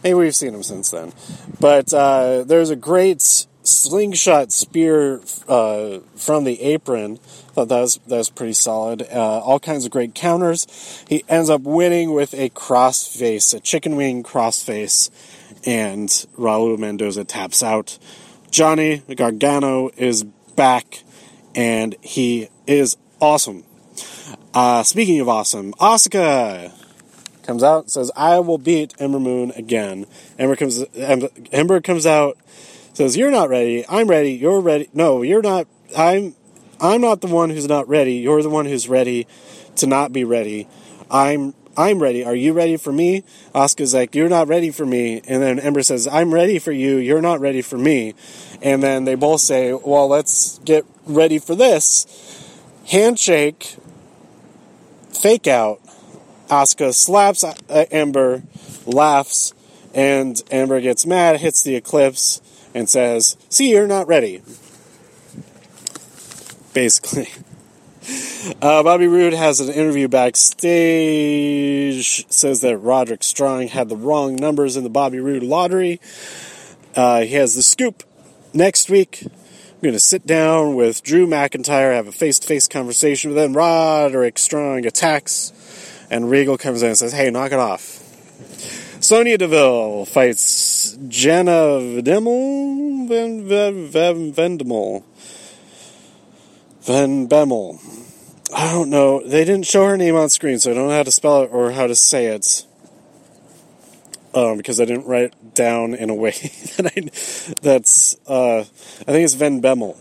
Maybe 0.04 0.16
we've 0.16 0.36
seen 0.36 0.54
him 0.54 0.64
since 0.64 0.92
then. 0.92 1.14
But 1.60 1.94
uh, 1.94 2.44
there's 2.44 2.70
a 2.70 2.76
great 2.76 3.48
slingshot 3.72 4.52
spear 4.52 5.22
uh, 5.48 6.00
from 6.16 6.44
the 6.44 6.62
apron. 6.62 7.18
Thought 7.18 7.70
that 7.70 7.82
was 7.82 8.00
that 8.08 8.18
was 8.18 8.30
pretty 8.30 8.54
solid. 8.54 9.02
Uh, 9.02 9.40
all 9.40 9.60
kinds 9.60 9.86
of 9.86 9.92
great 9.92 10.16
counters. 10.16 11.04
He 11.10 11.24
ends 11.28 11.50
up 11.50 11.62
winning 11.62 12.14
with 12.14 12.34
a 12.34 12.50
cross 12.50 13.08
face, 13.16 13.54
a 13.54 13.60
chicken 13.60 13.96
wing 13.96 14.24
cross 14.24 14.64
face, 14.64 15.10
and 15.66 16.08
Raul 16.38 16.78
Mendoza 16.78 17.24
taps 17.24 17.62
out. 17.64 17.98
Johnny 18.52 19.02
Gargano 19.16 19.90
is 19.98 20.24
back, 20.56 21.04
and 21.56 21.96
he 22.02 22.50
is 22.68 22.98
awesome. 23.20 23.64
Uh, 24.54 24.84
speaking 24.84 25.20
of 25.20 25.30
awesome, 25.30 25.74
Asuka 25.74 26.72
comes 27.44 27.64
out 27.64 27.84
and 27.84 27.92
says, 27.92 28.12
"I 28.16 28.40
will 28.40 28.58
beat 28.58 28.94
Ember 29.00 29.20
Moon 29.20 29.52
again." 29.56 30.06
Ember 30.38 30.56
comes 30.56 30.84
Ember 31.52 31.82
comes 31.82 32.06
out 32.06 32.38
says, 32.94 33.18
"You're 33.18 33.32
not 33.32 33.50
ready. 33.50 33.86
I'm 33.88 34.08
ready. 34.08 34.34
You're 34.34 34.62
ready. 34.62 34.90
No, 34.94 35.22
you're 35.22 35.42
not. 35.42 35.68
I'm 35.98 36.36
I'm 36.80 37.02
not 37.02 37.22
the 37.22 37.28
one 37.28 37.50
who's 37.50 37.68
not 37.68 37.88
ready. 37.88 38.16
You're 38.16 38.42
the 38.42 38.50
one 38.50 38.66
who's 38.66 38.90
ready 38.90 39.28
to 39.78 39.88
not 39.88 40.12
be 40.12 40.24
ready. 40.24 40.68
I'm 41.10 41.54
I'm 41.78 42.00
ready. 42.00 42.24
Are 42.24 42.36
you 42.36 42.54
ready 42.54 42.78
for 42.78 42.92
me?" 42.92 43.24
Asuka's 43.54 43.94
like, 43.94 44.16
"You're 44.16 44.30
not 44.30 44.48
ready 44.48 44.72
for 44.72 44.86
me." 44.86 45.22
And 45.28 45.42
then 45.42 45.60
Ember 45.60 45.84
says, 45.84 46.08
"I'm 46.08 46.34
ready 46.34 46.60
for 46.60 46.72
you. 46.72 46.98
You're 46.98 47.22
not 47.22 47.40
ready 47.40 47.62
for 47.62 47.78
me." 47.78 48.14
And 48.62 48.82
then 48.84 49.06
they 49.06 49.16
both 49.16 49.42
say, 49.42 49.74
"Well, 49.74 50.08
let's 50.08 50.60
get 50.66 50.86
ready 51.06 51.40
for 51.40 51.56
this." 51.56 52.06
Handshake. 52.88 53.76
Fake 55.12 55.48
out. 55.48 55.80
Oscar 56.50 56.92
slaps 56.92 57.44
uh, 57.46 57.54
Ember, 57.92 58.44
laughs, 58.86 59.54
and 59.94 60.42
Ember 60.52 60.82
gets 60.82 61.06
mad, 61.06 61.40
hits 61.40 61.64
the 61.64 61.76
eclipse, 61.76 62.42
and 62.74 62.90
says, 62.90 63.38
See, 63.50 63.72
you're 63.72 63.88
not 63.88 64.08
ready. 64.08 64.42
Basically. 66.74 67.30
Uh, 68.60 68.82
Bobby 68.82 69.06
Roode 69.08 69.34
has 69.34 69.60
an 69.60 69.70
interview 69.70 70.08
backstage, 70.08 70.68
says 72.32 72.62
that 72.62 72.80
Roderick 72.80 73.24
Strong 73.24 73.68
had 73.68 73.88
the 73.88 73.96
wrong 73.96 74.36
numbers 74.36 74.76
in 74.76 74.84
the 74.84 74.90
Bobby 74.90 75.20
Roode 75.20 75.44
lottery. 75.44 76.02
Uh, 76.96 77.22
he 77.22 77.36
has 77.36 77.56
the 77.56 77.62
scoop 77.62 78.02
next 78.54 78.90
week. 78.90 79.20
I'm 79.24 79.82
going 79.82 79.94
to 79.94 80.00
sit 80.00 80.26
down 80.26 80.76
with 80.76 81.04
Drew 81.04 81.28
McIntyre, 81.28 81.94
have 81.94 82.08
a 82.08 82.12
face 82.12 82.40
to 82.40 82.48
face 82.48 82.68
conversation 82.68 83.32
with 83.32 83.44
him. 83.44 83.56
Roderick 83.56 84.40
Strong 84.40 84.88
attacks, 84.88 85.54
and 86.10 86.30
Regal 86.30 86.58
comes 86.58 86.82
in 86.82 86.90
and 86.90 86.98
says, 86.98 87.14
Hey, 87.14 87.30
knock 87.30 87.52
it 87.52 87.60
off. 87.60 88.00
Sonya 89.12 89.38
Deville 89.38 90.06
fights 90.06 90.98
Jenna 91.10 91.52
Vendemel. 91.52 93.10
Van, 93.10 93.46
Van, 93.46 93.88
Van, 93.88 94.32
Vendemel. 94.32 95.04
Van 96.84 97.28
Bemmel. 97.28 97.78
I 98.56 98.72
don't 98.72 98.90
know. 98.90 99.22
They 99.22 99.44
didn't 99.44 99.66
show 99.66 99.86
her 99.86 99.98
name 99.98 100.16
on 100.16 100.30
screen, 100.30 100.60
so 100.60 100.72
I 100.72 100.76
don't 100.76 100.88
know 100.88 100.96
how 100.96 101.04
to 101.04 101.12
spell 101.12 101.44
it 101.44 101.50
or 101.52 101.72
how 101.72 101.88
to 101.88 101.96
say 101.96 102.28
it. 102.28 102.66
Um, 104.34 104.56
because 104.56 104.80
I 104.80 104.86
didn't 104.86 105.08
write 105.08 105.34
down 105.56 105.94
in 105.94 106.10
a 106.10 106.16
way 106.16 106.32
that 106.78 106.94
I 106.96 107.52
that's 107.62 108.16
uh, 108.28 108.60
I 108.60 108.64
think 108.64 109.26
it's 109.26 109.34
Van 109.34 109.62
Bemmel. 109.62 109.98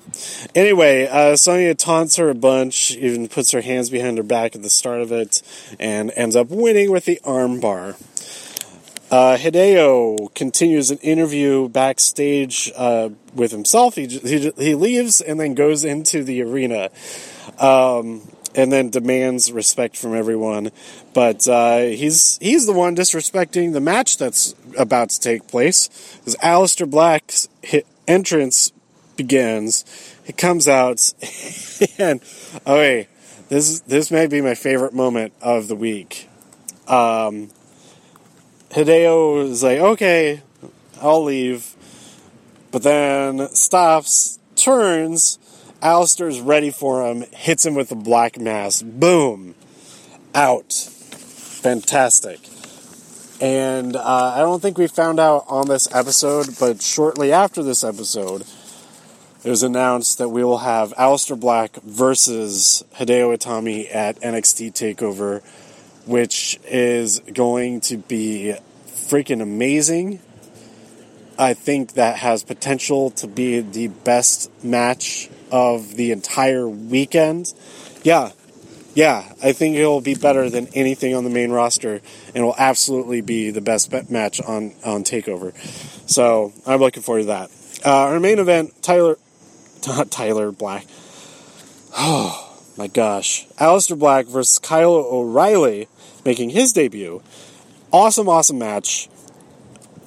Anyway, 0.55 1.09
uh, 1.09 1.35
Sonya 1.35 1.75
taunts 1.75 2.15
her 2.15 2.29
a 2.31 2.35
bunch, 2.37 2.93
even 2.93 3.27
puts 3.27 3.51
her 3.51 3.61
hands 3.61 3.91
behind 3.91 4.19
her 4.19 4.23
back 4.23 4.55
at 4.55 4.63
the 4.63 4.71
start 4.71 5.01
of 5.01 5.11
it, 5.11 5.43
and 5.81 6.13
ends 6.15 6.37
up 6.37 6.47
winning 6.49 6.93
with 6.93 7.07
the 7.07 7.19
armbar. 7.25 7.97
Uh, 9.11 9.37
Hideo 9.37 10.33
continues 10.35 10.93
an 10.93 10.99
interview 10.99 11.69
backstage 11.69 12.71
uh, 12.77 13.09
with 13.35 13.51
himself. 13.51 13.97
He, 13.97 14.07
he, 14.07 14.53
he 14.57 14.75
leaves 14.77 15.21
and 15.21 15.41
then 15.41 15.55
goes 15.55 15.85
into 15.85 16.23
the 16.23 16.43
arena, 16.43 16.91
um, 17.59 18.23
and 18.55 18.71
then 18.73 18.91
demands 18.91 19.51
respect 19.51 19.97
from 19.97 20.15
everyone. 20.15 20.71
But 21.13 21.49
uh, 21.49 21.79
he's 21.79 22.39
he's 22.39 22.67
the 22.67 22.73
one 22.73 22.95
disrespecting 22.95 23.73
the 23.73 23.81
match 23.81 24.17
that's 24.17 24.55
about 24.79 25.11
to 25.11 25.21
take 25.21 25.49
place. 25.49 25.89
As 26.25 26.37
Aleister 26.37 26.89
Black's 26.89 27.49
entrance 28.07 28.73
begins, 29.17 29.85
he 30.25 30.33
comes 30.33 30.69
out, 30.69 31.13
and 31.99 32.21
oh 32.65 32.77
wait, 32.77 33.09
this 33.49 33.81
this 33.81 34.13
may 34.13 34.29
be 34.29 34.41
my 34.41 34.55
favorite 34.55 34.95
moment 34.95 35.33
of 35.43 35.67
the 35.67 35.75
week. 35.75 36.29
Um, 36.87 37.51
Hideo 38.71 39.49
is 39.49 39.63
like, 39.63 39.79
okay, 39.79 40.43
I'll 41.01 41.25
leave. 41.25 41.75
But 42.71 42.85
then 42.85 43.49
stops, 43.49 44.39
turns, 44.55 45.39
Aleister's 45.83 46.41
ready 46.41 46.71
for 46.71 47.05
him, 47.07 47.25
hits 47.33 47.67
him 47.67 47.75
with 47.75 47.89
the 47.89 47.97
black 47.97 48.39
mass. 48.39 48.83
Boom. 48.83 49.55
Out. 50.35 50.73
Fantastic. 50.73 52.39
And 53.41 53.97
uh, 53.97 54.35
I 54.37 54.39
don't 54.41 54.61
think 54.61 54.79
we 54.79 54.87
found 54.87 55.19
out 55.19 55.47
on 55.49 55.67
this 55.67 55.93
episode, 55.93 56.59
but 56.61 56.81
shortly 56.81 57.33
after 57.33 57.63
this 57.63 57.83
episode, 57.83 58.45
it 59.43 59.49
was 59.49 59.63
announced 59.63 60.19
that 60.19 60.29
we 60.29 60.45
will 60.45 60.59
have 60.59 60.93
Aleister 60.93 61.39
Black 61.39 61.77
versus 61.83 62.85
Hideo 62.97 63.35
Itami 63.35 63.93
at 63.93 64.21
NXT 64.21 64.73
TakeOver 64.73 65.43
which 66.07 66.59
is 66.65 67.21
going 67.33 67.81
to 67.83 67.97
be 67.97 68.55
freaking 68.87 69.43
amazing. 69.43 70.21
I 71.39 71.55
think 71.55 71.95
that 71.95 72.17
has 72.17 72.43
potential 72.43 73.11
to 73.13 73.27
be 73.27 73.61
the 73.61 73.89
best 73.89 74.51
match 74.63 75.31
of 75.51 75.97
the 75.97 76.13
entire 76.13 76.69
weekend. 76.69 77.55
Yeah, 78.03 78.33
yeah, 78.95 79.33
I 79.43 79.53
think 79.53 79.77
it'll 79.77 80.01
be 80.01 80.15
better 80.15 80.51
than 80.51 80.69
anything 80.75 81.15
on 81.15 81.25
the 81.25 81.31
main 81.31 81.51
roster, 81.51 82.01
and 82.35 82.45
will 82.45 82.57
absolutely 82.59 83.21
be 83.21 83.51
the 83.51 83.61
best 83.61 83.91
match 84.11 84.41
on 84.41 84.75
on 84.85 85.05
Takeover. 85.05 85.55
So 86.09 86.53
I'm 86.67 86.81
looking 86.81 87.03
forward 87.03 87.23
to 87.23 87.27
that. 87.27 87.51
Uh, 87.85 88.13
our 88.13 88.21
main 88.21 88.39
event, 88.39 88.83
Tyler, 88.83 89.17
Tyler 90.11 90.53
Black. 90.53 90.87
Oh 91.93 92.50
my 92.81 92.87
gosh, 92.87 93.47
Aleister 93.59 93.99
Black 93.99 94.25
versus 94.25 94.59
Kyle 94.59 94.95
O'Reilly 94.95 95.87
making 96.25 96.49
his 96.49 96.73
debut. 96.73 97.23
Awesome, 97.93 98.27
awesome 98.27 98.57
match. 98.57 99.11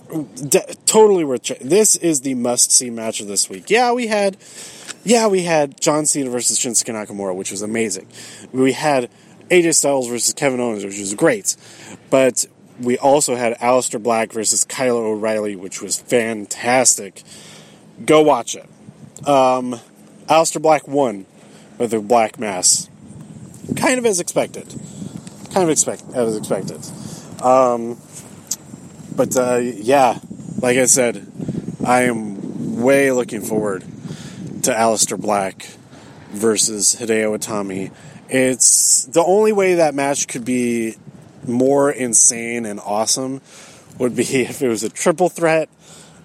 De- 0.10 0.74
totally 0.88 1.24
worth. 1.24 1.44
Ch- 1.44 1.60
this 1.62 1.96
is 1.96 2.22
the 2.22 2.34
must 2.34 2.72
see 2.72 2.90
match 2.90 3.20
of 3.20 3.28
this 3.28 3.48
week. 3.48 3.70
Yeah, 3.70 3.92
we 3.92 4.08
had 4.08 4.38
yeah, 5.04 5.28
we 5.28 5.44
had 5.44 5.80
John 5.80 6.08
Cena 6.08 6.32
versus 6.32 6.58
Shinsuke 6.58 6.92
Nakamura, 6.96 7.36
which 7.36 7.52
was 7.52 7.62
amazing. 7.62 8.08
We 8.52 8.72
had 8.72 9.12
AJ 9.52 9.76
Styles 9.76 10.08
versus 10.08 10.34
Kevin 10.34 10.60
Owens, 10.60 10.84
which 10.84 10.98
was 10.98 11.14
great. 11.14 11.56
But 12.10 12.44
we 12.82 12.98
also 12.98 13.36
had 13.36 13.56
Aleister 13.60 14.02
Black 14.02 14.32
versus 14.32 14.64
Kyle 14.64 14.98
O'Reilly, 14.98 15.56
which 15.56 15.80
was 15.80 16.00
fantastic. 16.00 17.22
Go 18.04 18.24
watch 18.24 18.56
it. 18.56 18.66
Um, 19.28 19.80
Aleister 20.28 20.60
Black 20.60 20.88
won 20.88 21.28
with 21.78 21.92
the 21.92 22.00
black 22.00 22.40
mass. 22.40 22.90
Kind 23.76 23.98
of 23.98 24.06
as 24.06 24.20
expected. 24.20 24.68
Kind 25.54 25.64
of 25.64 25.70
expect 25.70 26.04
as 26.14 26.36
expected. 26.36 26.82
Um, 27.42 27.98
but 29.16 29.36
uh, 29.38 29.58
yeah, 29.58 30.20
like 30.60 30.78
I 30.78 30.86
said, 30.86 31.26
I 31.86 32.04
am 32.04 32.82
way 32.82 33.12
looking 33.12 33.42
forward 33.42 33.82
to 34.64 34.72
Aleister 34.72 35.20
Black 35.20 35.68
versus 36.30 36.96
Hideo 36.96 37.38
Itami. 37.38 37.92
It's 38.30 39.06
the 39.06 39.24
only 39.24 39.52
way 39.52 39.76
that 39.76 39.94
match 39.94 40.28
could 40.28 40.46
be 40.46 40.96
more 41.46 41.92
insane 41.92 42.66
and 42.66 42.80
awesome 42.80 43.42
would 43.98 44.16
be 44.16 44.24
if 44.42 44.62
it 44.62 44.68
was 44.68 44.84
a 44.84 44.90
triple 44.90 45.30
threat 45.30 45.70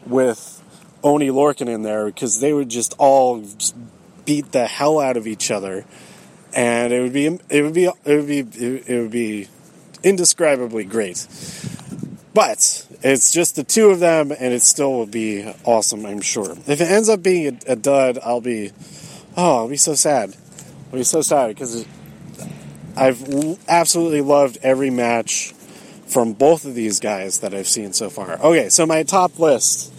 with 0.07 0.63
Oni 1.03 1.29
Lorcan 1.29 1.69
in 1.69 1.83
there 1.83 2.07
because 2.07 2.41
they 2.41 2.53
would 2.53 2.69
just 2.69 2.95
all 2.99 3.41
just 3.41 3.75
beat 4.29 4.53
the 4.53 4.67
hell 4.67 5.01
out 5.01 5.17
of 5.17 5.27
each 5.27 5.51
other, 5.51 5.87
and 6.53 6.93
it 6.93 7.01
would 7.01 7.15
be 7.15 7.27
it 7.49 7.63
would 7.63 7.73
be 7.73 7.85
it 7.87 7.95
would 8.05 8.27
be 8.27 8.41
it 8.41 9.01
would 9.01 9.11
be 9.11 9.49
indescribably 10.03 10.85
great. 10.85 11.27
But 12.35 12.87
it's 13.03 13.33
just 13.33 13.57
the 13.57 13.65
two 13.65 13.89
of 13.89 14.01
them, 14.01 14.31
and 14.31 14.53
it 14.53 14.61
still 14.61 14.93
will 14.93 15.07
be 15.07 15.51
awesome, 15.65 16.05
I'm 16.05 16.21
sure. 16.21 16.53
If 16.67 16.83
it 16.83 16.91
ends 16.91 17.09
up 17.09 17.23
being 17.23 17.47
a, 17.67 17.73
a 17.73 17.77
dud, 17.77 18.19
I'll 18.23 18.43
be, 18.43 18.71
oh, 19.35 19.57
I'll 19.57 19.69
be 19.69 19.79
so 19.79 19.95
sad. 19.95 20.37
I'll 20.93 20.99
be 20.99 21.05
so 21.05 21.23
sad 21.23 21.49
because 21.49 21.87
I've 22.97 23.59
absolutely 23.67 24.21
loved 24.21 24.59
every 24.63 24.91
match 24.91 25.55
from 26.07 26.35
both 26.35 26.67
of 26.67 26.75
these 26.75 27.01
guys 27.01 27.41
that 27.41 27.55
I've 27.55 27.67
seen 27.67 27.95
so 27.95 28.11
far. 28.11 28.39
Okay, 28.39 28.69
so 28.69 28.85
my 28.85 29.03
top 29.05 29.39
list, 29.39 29.93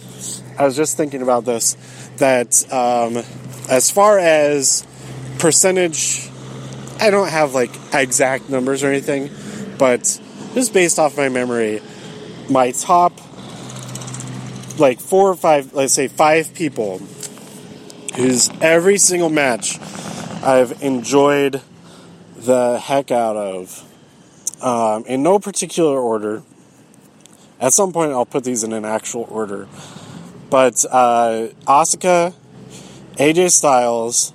I 0.56 0.64
was 0.64 0.76
just 0.76 0.96
thinking 0.96 1.20
about 1.20 1.44
this, 1.44 1.76
that 2.20 2.72
um, 2.72 3.22
as 3.68 3.90
far 3.90 4.18
as 4.18 4.86
percentage, 5.38 6.30
I 7.00 7.10
don't 7.10 7.28
have 7.28 7.54
like 7.54 7.70
exact 7.92 8.48
numbers 8.48 8.82
or 8.82 8.88
anything, 8.88 9.30
but 9.78 10.02
just 10.54 10.72
based 10.72 10.98
off 10.98 11.16
my 11.16 11.28
memory, 11.28 11.82
my 12.48 12.70
top 12.70 13.12
like 14.78 14.98
four 14.98 15.30
or 15.30 15.36
five, 15.36 15.74
let's 15.74 15.92
say 15.92 16.08
five 16.08 16.54
people 16.54 16.98
whose 18.16 18.50
every 18.60 18.98
single 18.98 19.28
match 19.28 19.78
I've 20.42 20.82
enjoyed 20.82 21.60
the 22.36 22.78
heck 22.78 23.10
out 23.10 23.36
of. 23.36 23.86
Um, 24.62 25.04
in 25.06 25.22
no 25.22 25.38
particular 25.38 25.98
order. 25.98 26.42
At 27.60 27.72
some 27.72 27.92
point, 27.92 28.12
I'll 28.12 28.26
put 28.26 28.44
these 28.44 28.64
in 28.64 28.72
an 28.72 28.84
actual 28.84 29.26
order. 29.30 29.68
But 30.50 30.84
uh, 30.90 31.48
Asuka, 31.66 32.34
AJ 33.14 33.50
Styles, 33.52 34.32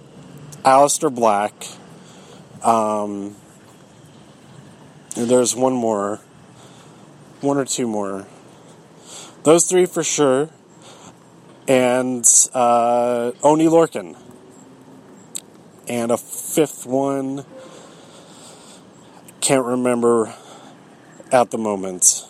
Aleister 0.63 1.13
Black. 1.13 1.54
Um, 2.63 3.36
there's 5.15 5.56
one 5.56 5.73
more 5.73 6.21
one 7.45 7.58
or 7.58 7.65
two 7.65 7.88
more. 7.88 8.25
Those 9.43 9.65
three 9.65 9.86
for 9.86 10.04
sure. 10.04 10.49
And 11.67 12.25
uh, 12.54 13.32
Oni 13.43 13.65
Lorcan, 13.65 14.15
And 15.88 16.12
a 16.12 16.17
fifth 16.17 16.86
one. 16.86 17.45
Can't 19.41 19.65
remember 19.65 20.34
at 21.32 21.51
the 21.51 21.58
moment. 21.58 22.25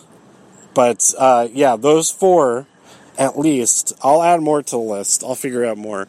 But 0.74 1.12
uh, 1.18 1.48
yeah, 1.52 1.76
those 1.76 2.10
four 2.10 2.66
at 3.18 3.38
least. 3.38 3.92
I'll 4.02 4.22
add 4.22 4.40
more 4.40 4.62
to 4.62 4.70
the 4.70 4.78
list. 4.78 5.24
I'll 5.24 5.34
figure 5.34 5.64
out 5.64 5.78
more 5.78 6.08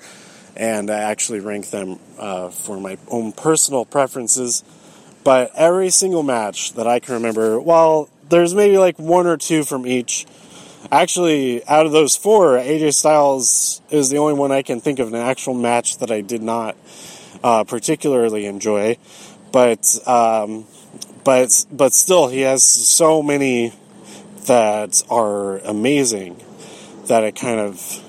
and 0.58 0.90
I 0.90 1.02
actually 1.02 1.40
rank 1.40 1.70
them 1.70 2.00
uh, 2.18 2.50
for 2.50 2.80
my 2.80 2.98
own 3.10 3.32
personal 3.32 3.86
preferences. 3.86 4.64
But 5.24 5.52
every 5.56 5.92
single 5.92 6.24
match 6.24 6.74
that 6.74 6.88
I 6.88 7.00
can 7.00 7.14
remember, 7.16 7.60
well, 7.60 8.10
there's 8.30 8.56
maybe 8.56 8.78
like 8.78 8.98
one 8.98 9.28
or 9.28 9.38
two 9.38 9.64
from 9.64 9.86
each. 9.86 10.26
Actually, 10.92 11.64
out 11.66 11.86
of 11.86 11.92
those 11.92 12.16
four, 12.18 12.58
AJ 12.58 12.96
Styles 12.96 13.82
is 13.90 14.10
the 14.10 14.18
only 14.18 14.34
one 14.34 14.52
I 14.52 14.64
can 14.64 14.82
think 14.82 15.00
of 15.00 15.10
an 15.10 15.16
actual 15.16 15.54
match 15.54 15.98
that 16.00 16.12
I 16.12 16.22
did 16.22 16.42
not 16.42 16.76
uh, 17.44 17.64
particularly 17.64 18.46
enjoy. 18.46 18.98
But 19.52 20.00
um, 20.08 20.66
but 21.24 21.66
but 21.72 21.94
still, 21.94 22.30
he 22.30 22.42
has 22.42 22.64
so 22.64 23.22
many 23.22 23.74
that 24.46 25.04
are 25.10 25.60
amazing 25.60 26.42
that 27.08 27.24
it 27.24 27.36
kind 27.36 27.60
of 27.60 28.04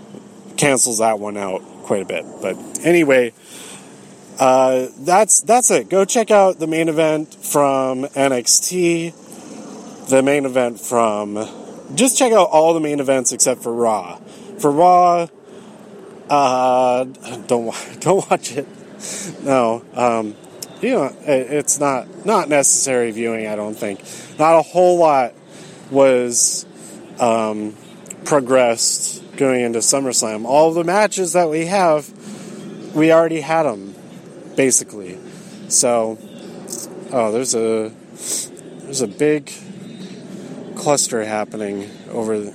cancels 0.57 0.99
that 0.99 1.19
one 1.19 1.37
out 1.37 1.63
quite 1.85 2.03
a 2.03 2.05
bit. 2.05 2.25
But 2.43 2.57
anyway, 2.85 3.33
uh, 4.39 4.89
that's 4.99 5.41
that's 5.41 5.71
it. 5.71 5.89
Go 5.89 6.05
check 6.05 6.31
out 6.31 6.59
the 6.59 6.67
main 6.67 6.89
event 6.89 7.35
from 7.35 8.05
NXT 8.05 9.15
the 10.09 10.23
main 10.23 10.45
event 10.45 10.81
from. 10.81 11.35
Just 11.95 12.19
check 12.19 12.33
out 12.33 12.49
all 12.51 12.75
the 12.75 12.81
main 12.81 13.01
events 13.01 13.33
except 13.33 13.63
for 13.63 13.73
Raw. 13.73 14.19
For 14.59 14.71
Raw, 14.71 15.29
uh, 16.29 17.05
don't 17.05 17.75
don't 18.01 18.31
watch 18.31 18.53
it. 18.53 18.67
No, 19.43 19.85
um, 19.95 20.35
you 20.81 20.91
know 20.91 21.15
it's 21.25 21.79
not 21.79 22.27
not 22.27 22.49
necessary 22.49 23.11
viewing. 23.11 23.47
I 23.47 23.57
don't 23.57 23.75
think. 23.75 24.03
Not 24.39 24.59
a 24.59 24.63
whole 24.63 24.99
lot 24.99 25.35
was 25.91 26.67
um, 27.19 27.75
progressed 28.29 29.25
going 29.38 29.62
into 29.62 29.79
SummerSlam. 29.79 30.45
All 30.45 30.75
the 30.75 30.85
matches 30.85 31.33
that 31.33 31.49
we 31.49 31.64
have, 31.64 32.07
we 32.95 33.11
already 33.11 33.41
had 33.41 33.62
them, 33.62 33.95
basically. 34.55 35.19
So, 35.69 36.19
oh, 37.11 37.33
there's 37.33 37.55
a 37.55 37.91
there's 38.83 39.01
a 39.01 39.09
big 39.09 39.51
cluster 40.77 41.25
happening 41.25 41.91
over 42.11 42.53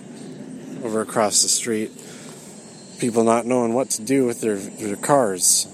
over 0.84 1.02
across 1.02 1.42
the 1.42 1.50
street. 1.50 1.90
People 3.00 3.24
not 3.24 3.48
knowing 3.48 3.74
what 3.74 3.90
to 3.92 4.04
do 4.04 4.26
with 4.26 4.42
their, 4.42 4.58
their 4.58 4.96
cars 4.96 5.66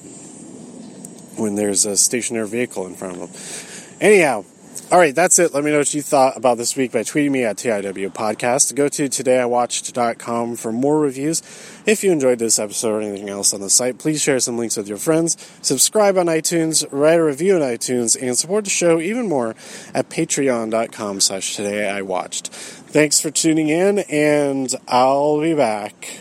when 1.36 1.56
there's 1.56 1.86
a 1.86 1.98
stationary 1.98 2.48
vehicle 2.48 2.88
in 2.88 2.96
front 2.96 3.18
of 3.18 3.20
them. 3.20 4.00
Anyhow, 4.00 4.46
all 4.92 4.98
right, 4.98 5.14
that's 5.14 5.38
it. 5.40 5.54
Let 5.54 5.64
me 5.64 5.72
know 5.72 5.80
what 5.80 5.94
you 5.94 6.02
thought 6.02 6.36
about 6.36 6.58
this 6.58 6.76
week 6.76 6.92
by 6.92 7.02
tweeting 7.02 7.32
me 7.32 7.44
at 7.44 7.58
TIW 7.58 8.10
Podcast. 8.10 8.74
Go 8.76 8.90
to 8.90 9.08
todayiwatched.com 9.08 10.56
for 10.56 10.72
more 10.72 11.00
reviews. 11.00 11.42
If 11.86 12.04
you 12.04 12.12
enjoyed 12.12 12.40
this 12.40 12.58
episode 12.58 12.90
or 12.90 13.02
anything 13.02 13.30
else 13.30 13.54
on 13.54 13.62
the 13.62 13.70
site, 13.70 14.00
please 14.00 14.22
share 14.22 14.40
some 14.40 14.58
links 14.58 14.78
with 14.78 14.88
your 14.88 14.98
friends. 14.98 15.38
Subscribe 15.62 16.18
on 16.18 16.26
iTunes, 16.26 16.86
write 16.92 17.20
a 17.20 17.24
review 17.24 17.56
on 17.56 17.62
iTunes, 17.62 18.20
and 18.22 18.38
support 18.38 18.64
the 18.64 18.70
show 18.70 19.00
even 19.00 19.30
more 19.30 19.56
at 19.94 20.10
patreon.com 20.10 21.20
slash 21.20 21.58
todayiwatched. 21.58 22.48
Thanks 22.48 23.22
for 23.22 23.30
tuning 23.30 23.70
in, 23.70 24.00
and 24.10 24.74
I'll 24.88 25.40
be 25.40 25.54
back 25.54 26.20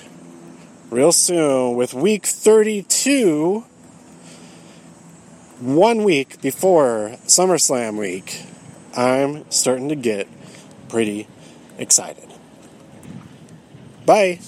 real 0.90 1.12
soon 1.12 1.76
with 1.76 1.94
week 1.94 2.26
32 2.26 3.64
one 5.60 6.04
week 6.04 6.40
before 6.40 7.16
SummerSlam 7.26 7.98
week. 7.98 8.42
I'm 8.96 9.50
starting 9.50 9.88
to 9.88 9.96
get 9.96 10.28
pretty 10.88 11.28
excited. 11.78 12.28
Bye. 14.06 14.40